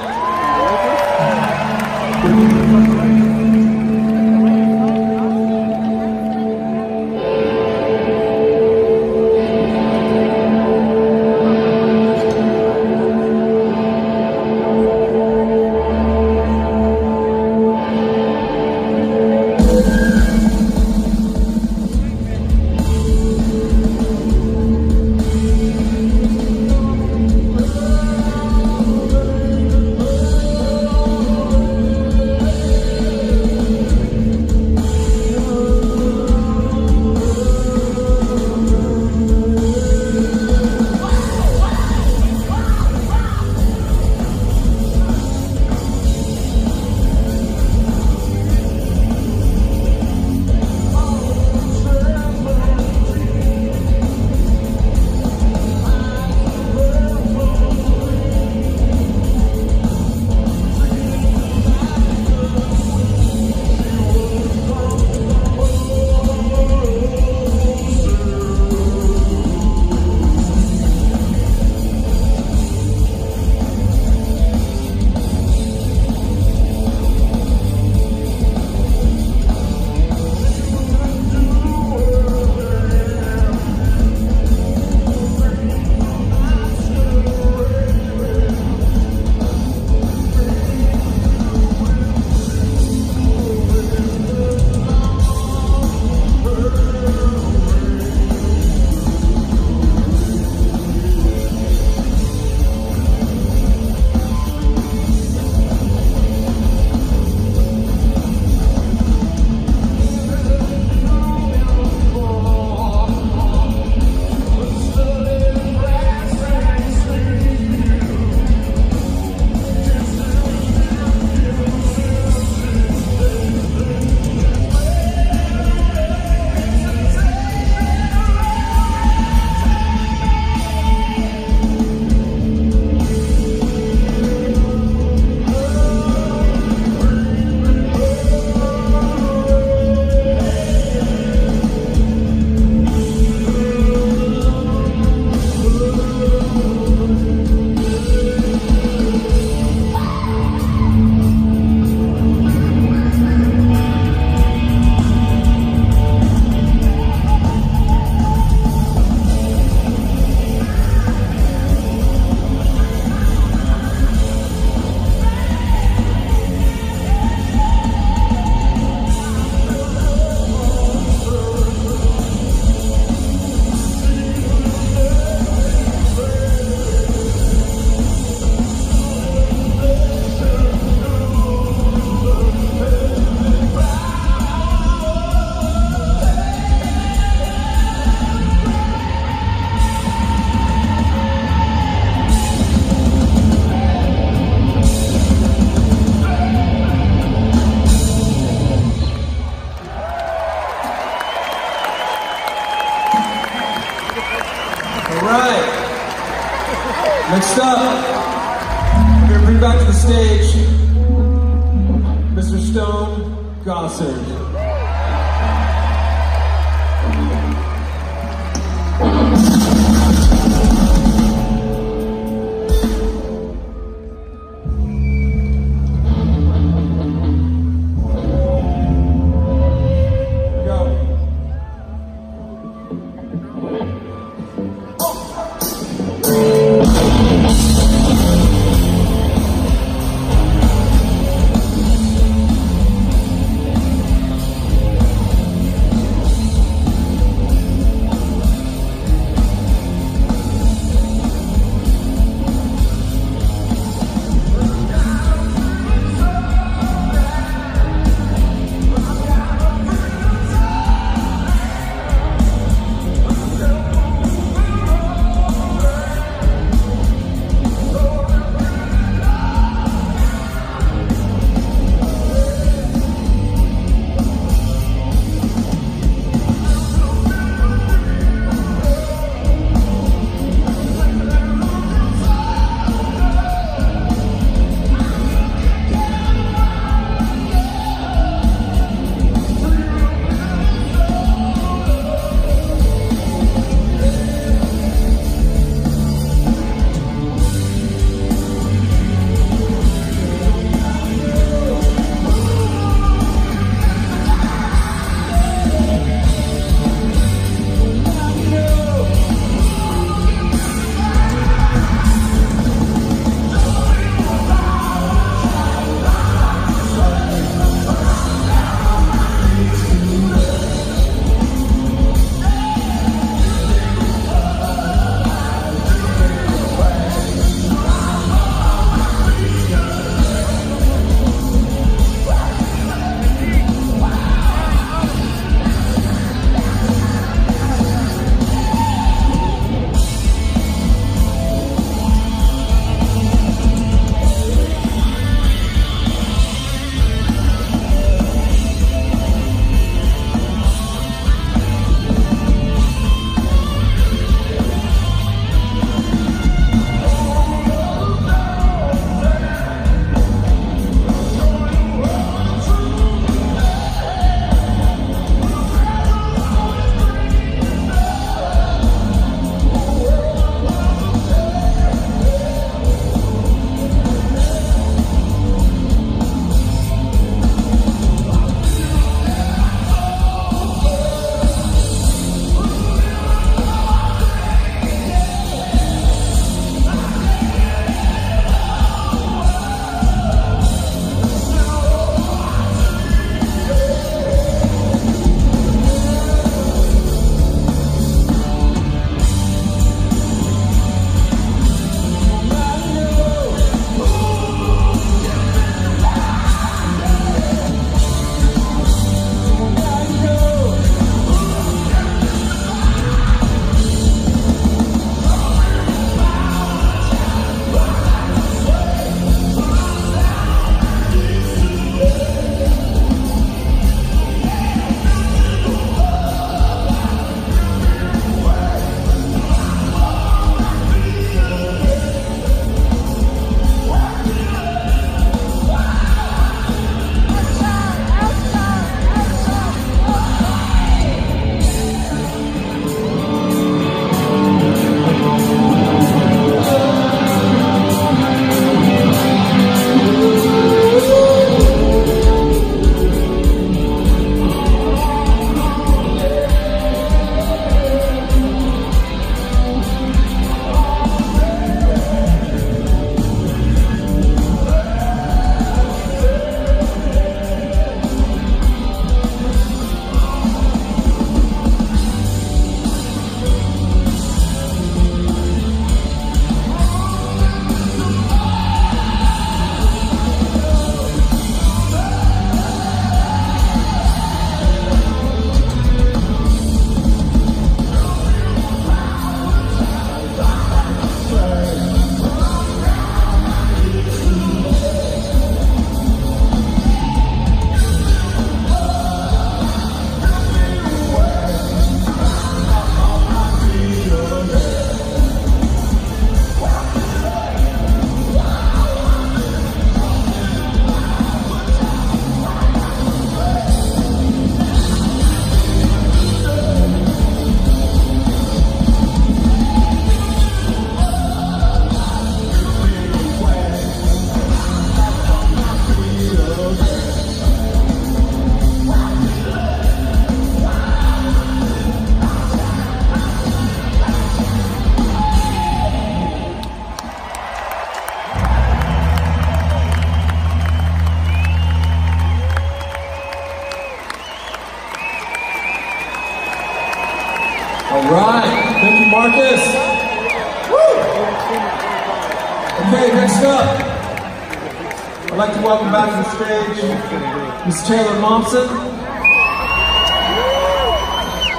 [557.87, 558.67] Taylor Momsen.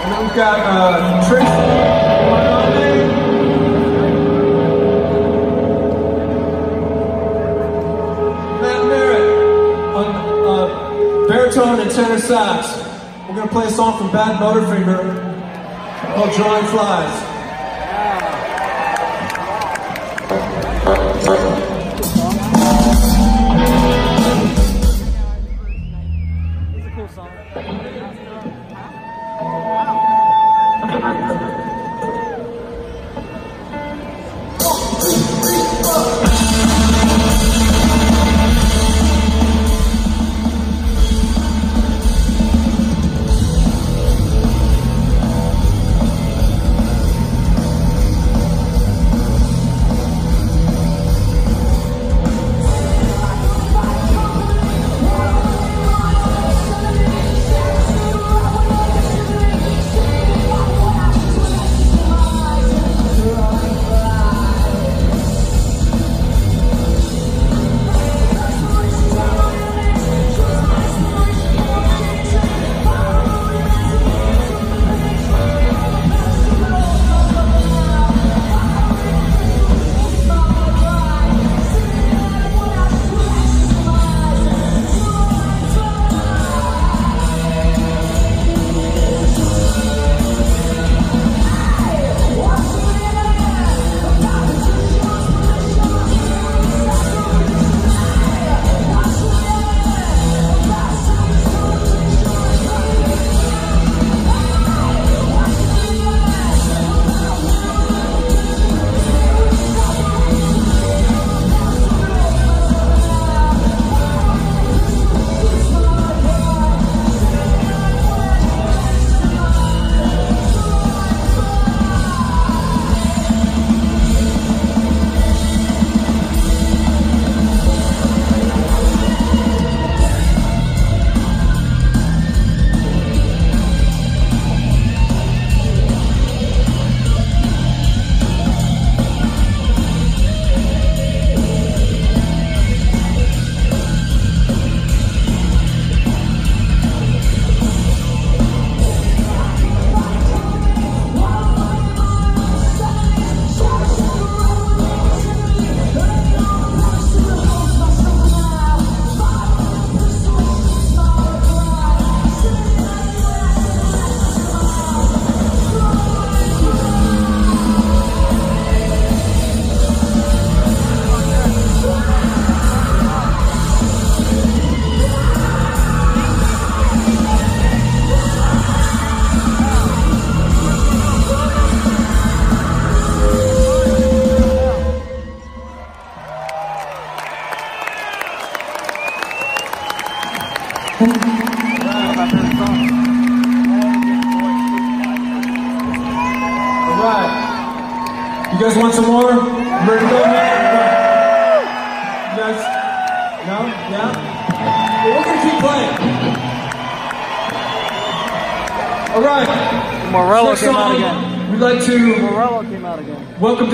[0.02, 1.44] And then we've got uh, Tracy
[8.60, 9.26] Matt Merritt
[9.96, 10.06] on
[10.44, 12.76] uh, baritone and tenor sax.
[13.26, 17.28] We're going to play a song from Bad Butterfinger called Drawing Flies.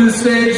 [0.04, 0.53] The stage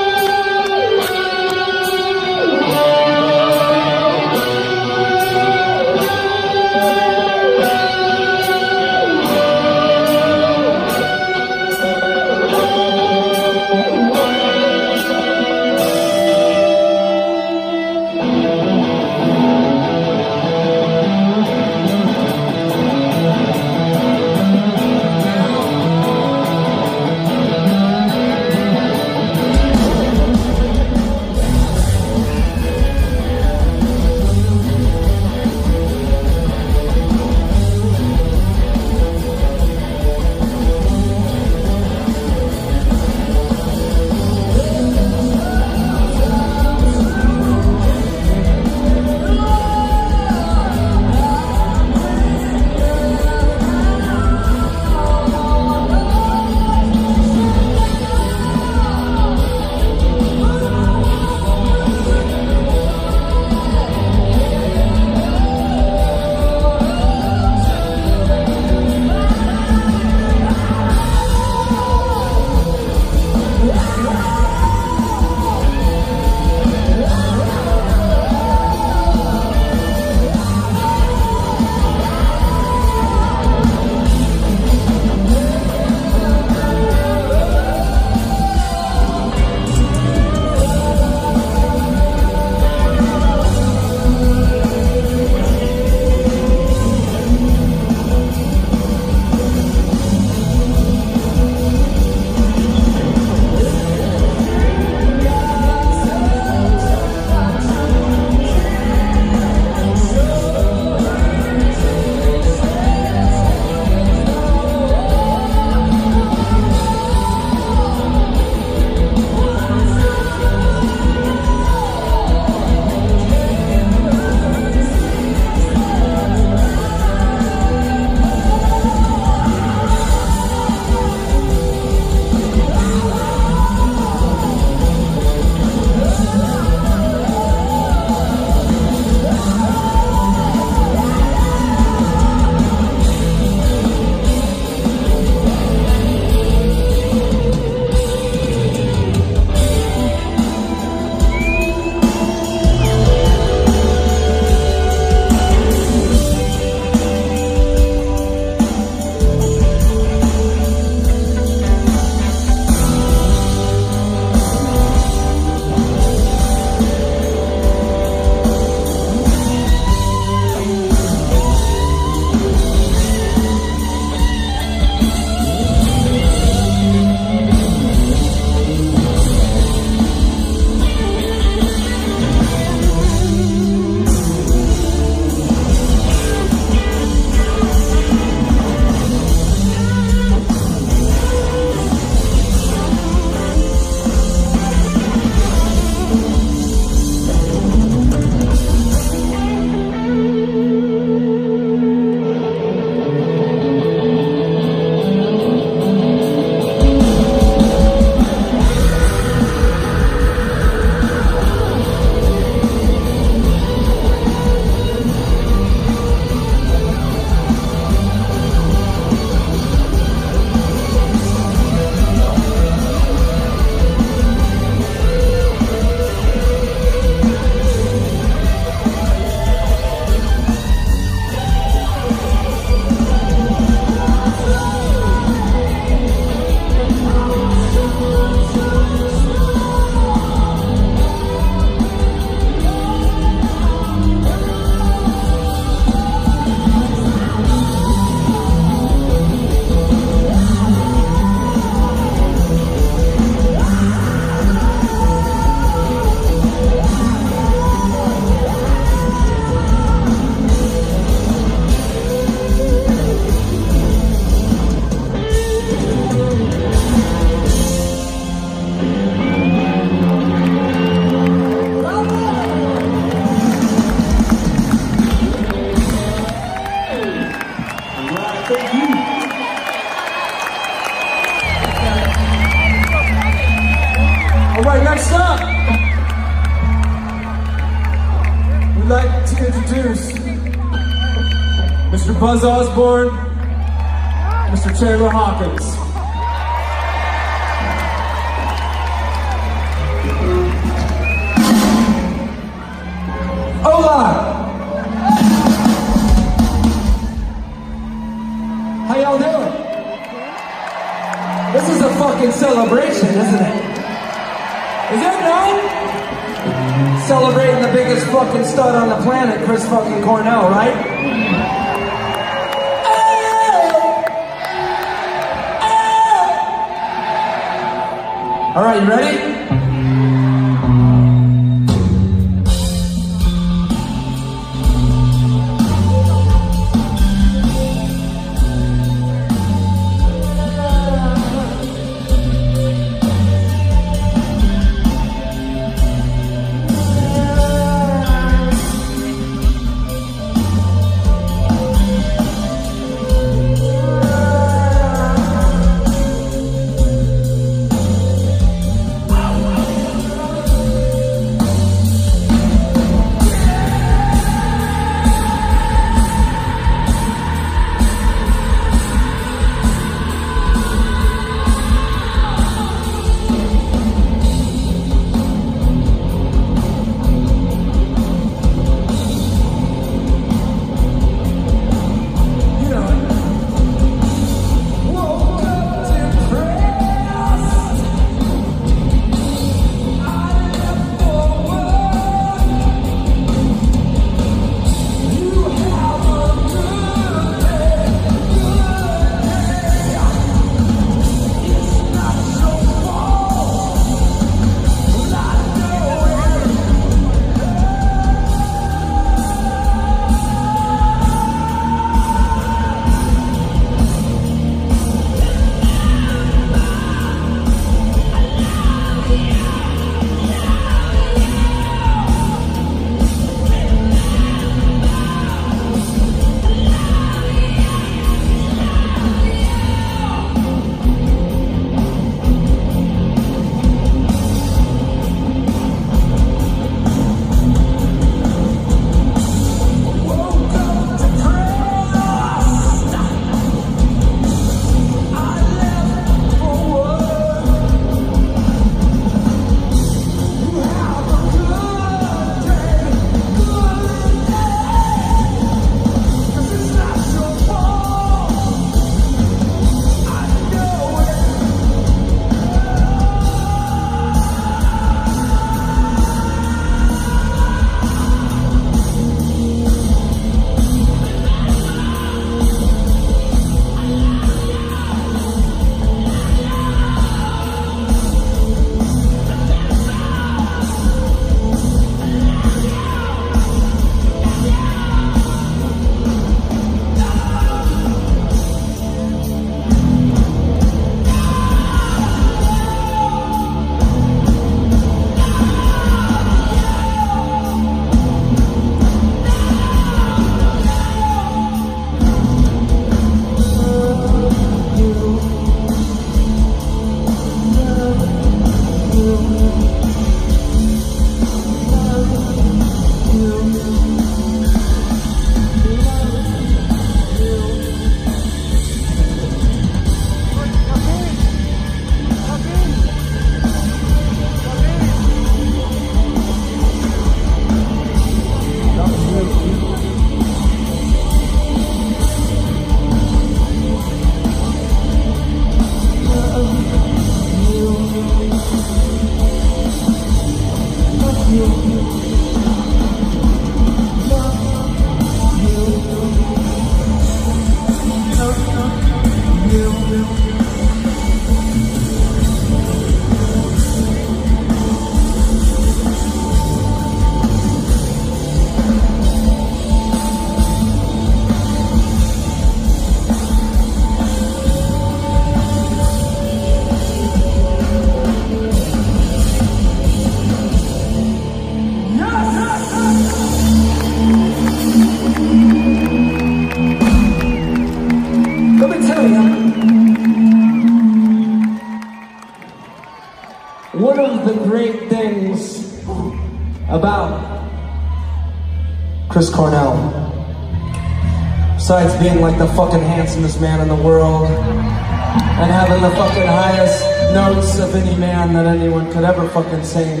[593.06, 596.82] handsomest man in the world and having the fucking highest
[597.14, 600.00] notes of any man that anyone could ever fucking sing,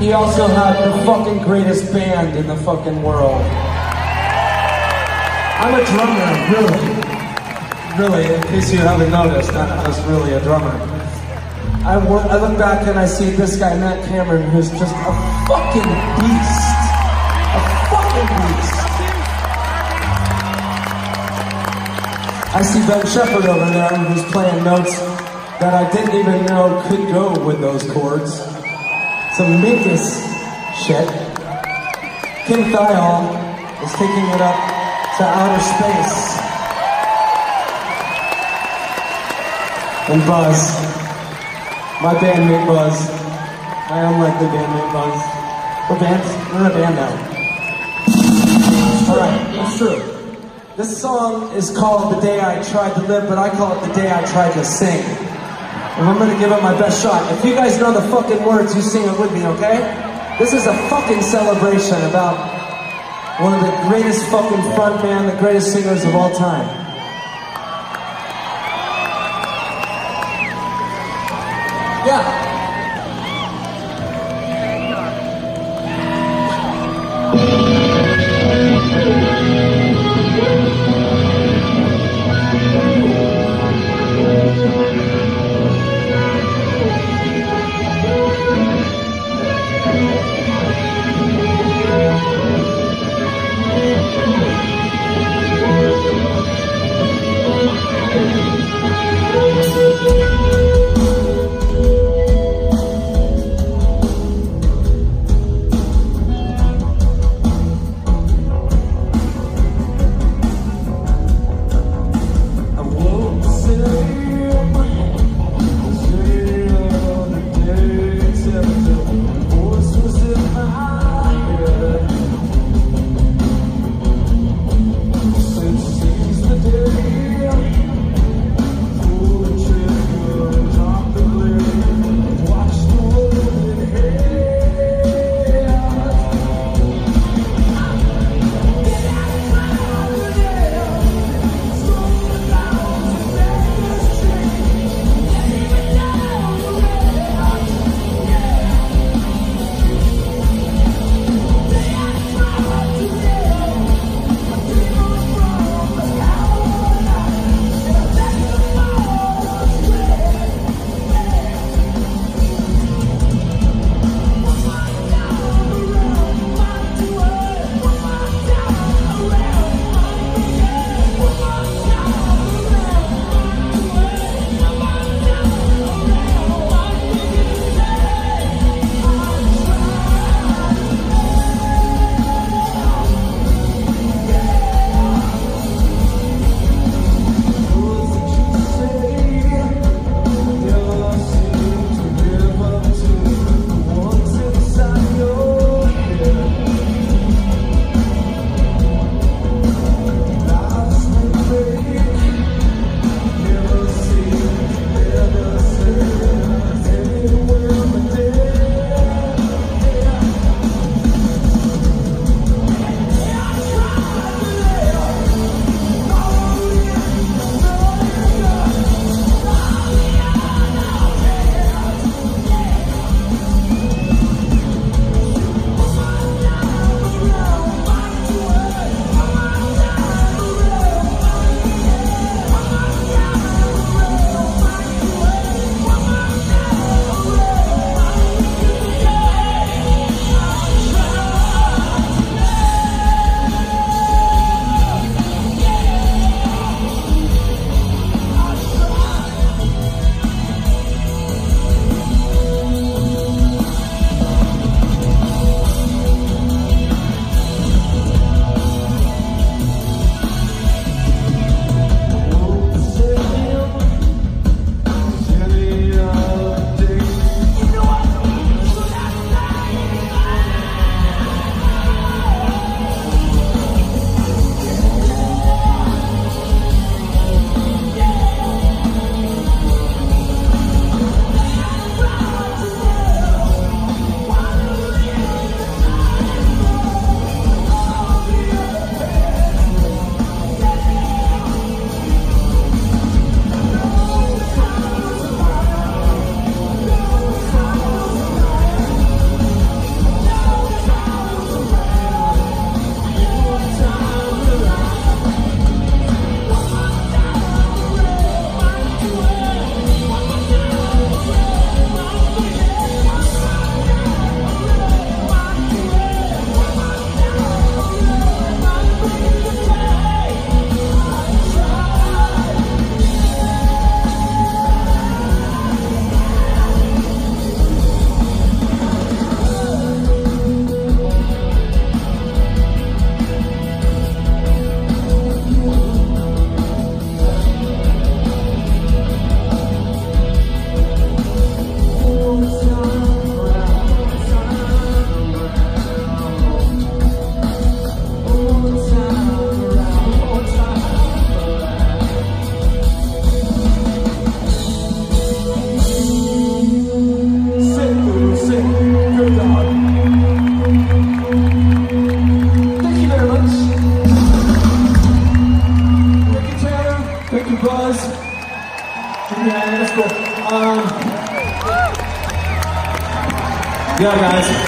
[0.00, 3.40] he also had the fucking greatest band in the fucking world.
[5.62, 6.82] I'm a drummer, really.
[7.96, 10.72] Really, in case you haven't noticed, I'm just really a drummer.
[11.86, 15.86] I, I look back and I see this guy, Matt Cameron, who's just a fucking
[16.18, 16.75] beast.
[22.56, 24.96] I see Ben Shepherd over there who's playing notes
[25.60, 28.32] that I didn't even know could go with those chords.
[29.36, 30.24] Some minkus
[30.80, 31.04] shit.
[32.48, 33.28] Kim Thiol
[33.84, 36.16] is taking it up to outer space.
[40.08, 40.80] And Buzz,
[42.00, 42.96] my bandmate Buzz.
[43.92, 45.16] I am like the bandmate Buzz.
[45.90, 46.24] We're.
[46.54, 47.25] We're a band now.
[50.76, 53.94] This song is called The Day I Tried to Live, but I call it The
[53.94, 55.00] Day I Tried to Sing.
[55.00, 57.32] And I'm gonna give it my best shot.
[57.32, 59.78] If you guys know the fucking words, you sing it with me, okay?
[60.38, 62.36] This is a fucking celebration about
[63.40, 66.68] one of the greatest fucking frontman, the greatest singers of all time.
[72.04, 72.35] Yeah.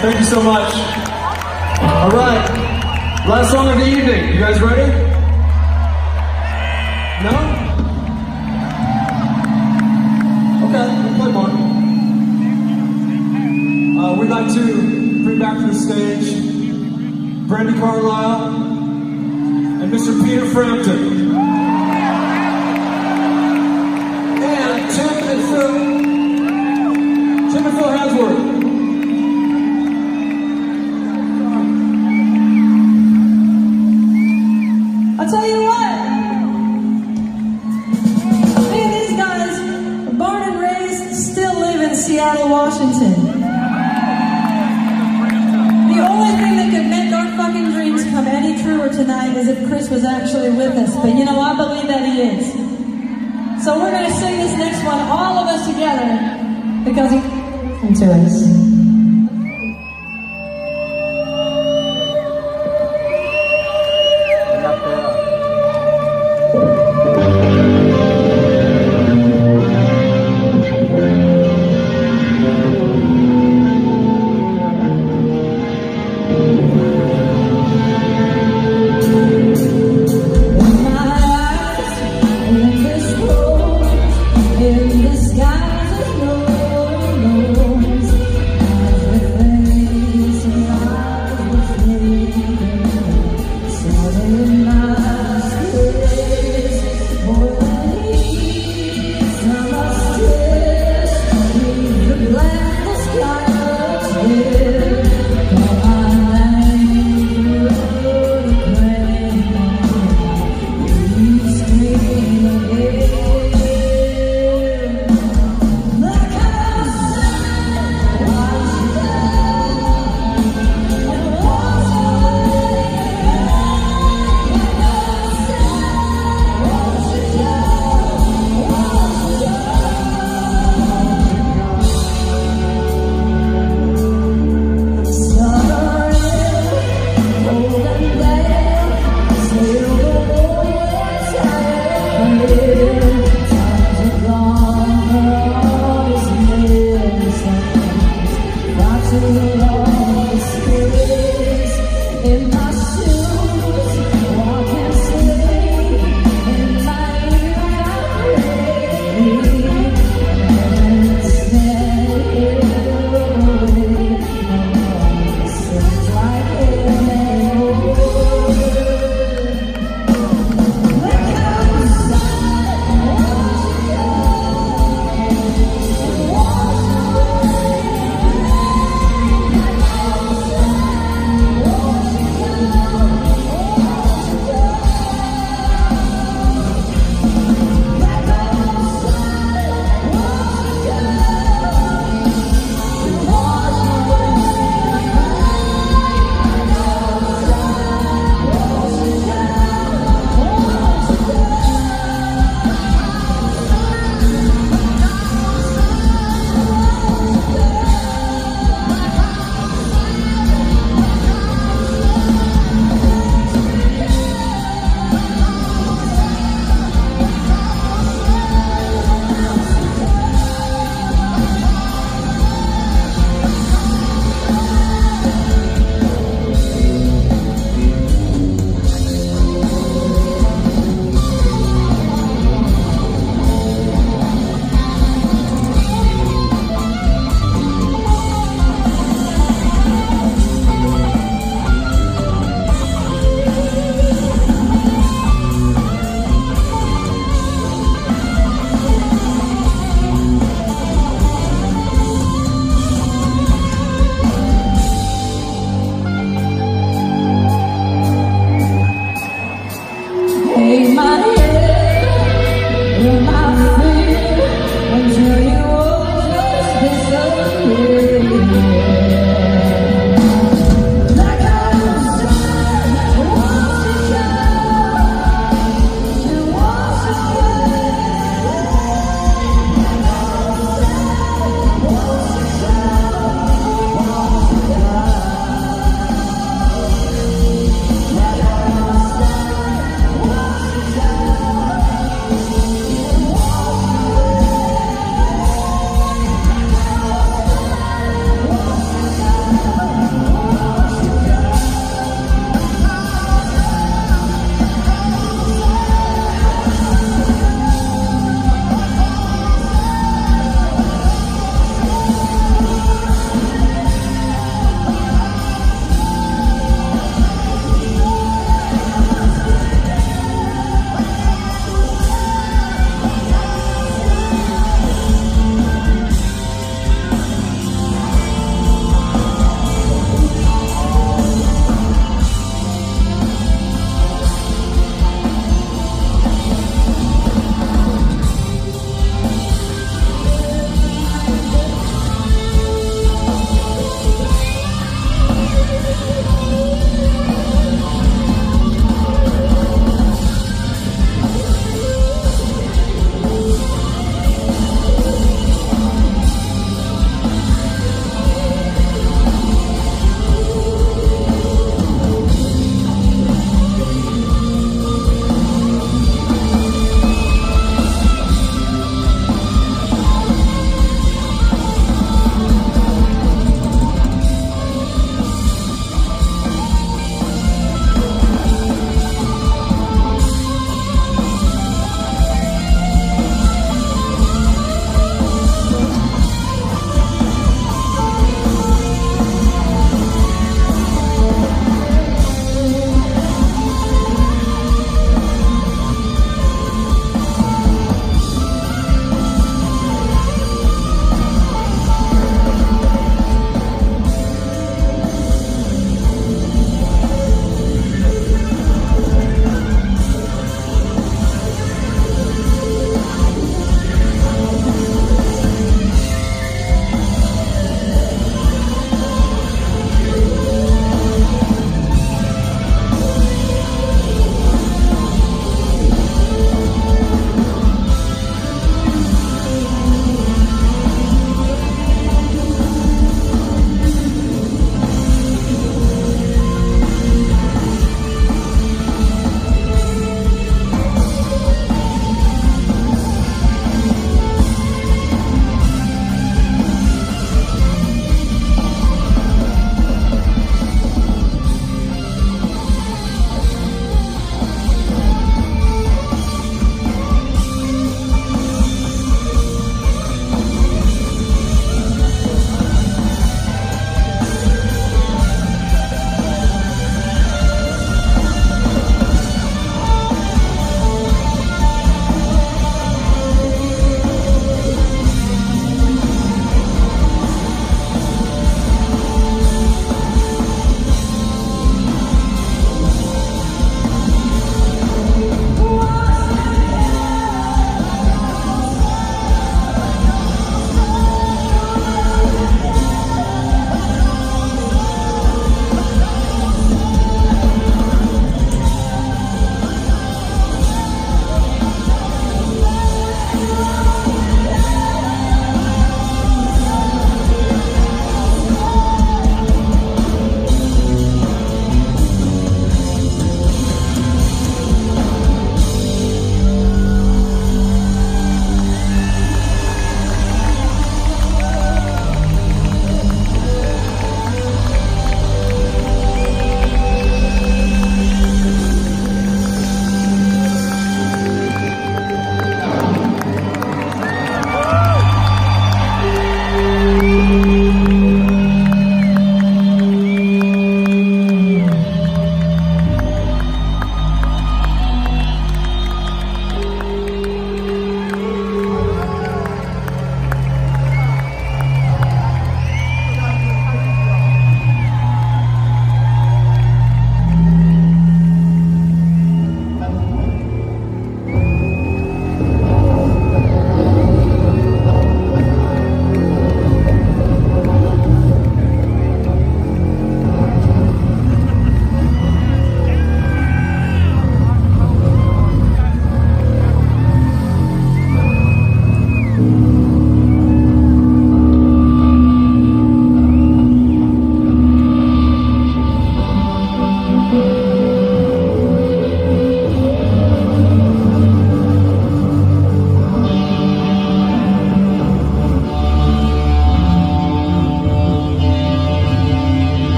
[0.00, 0.77] Thank you so much.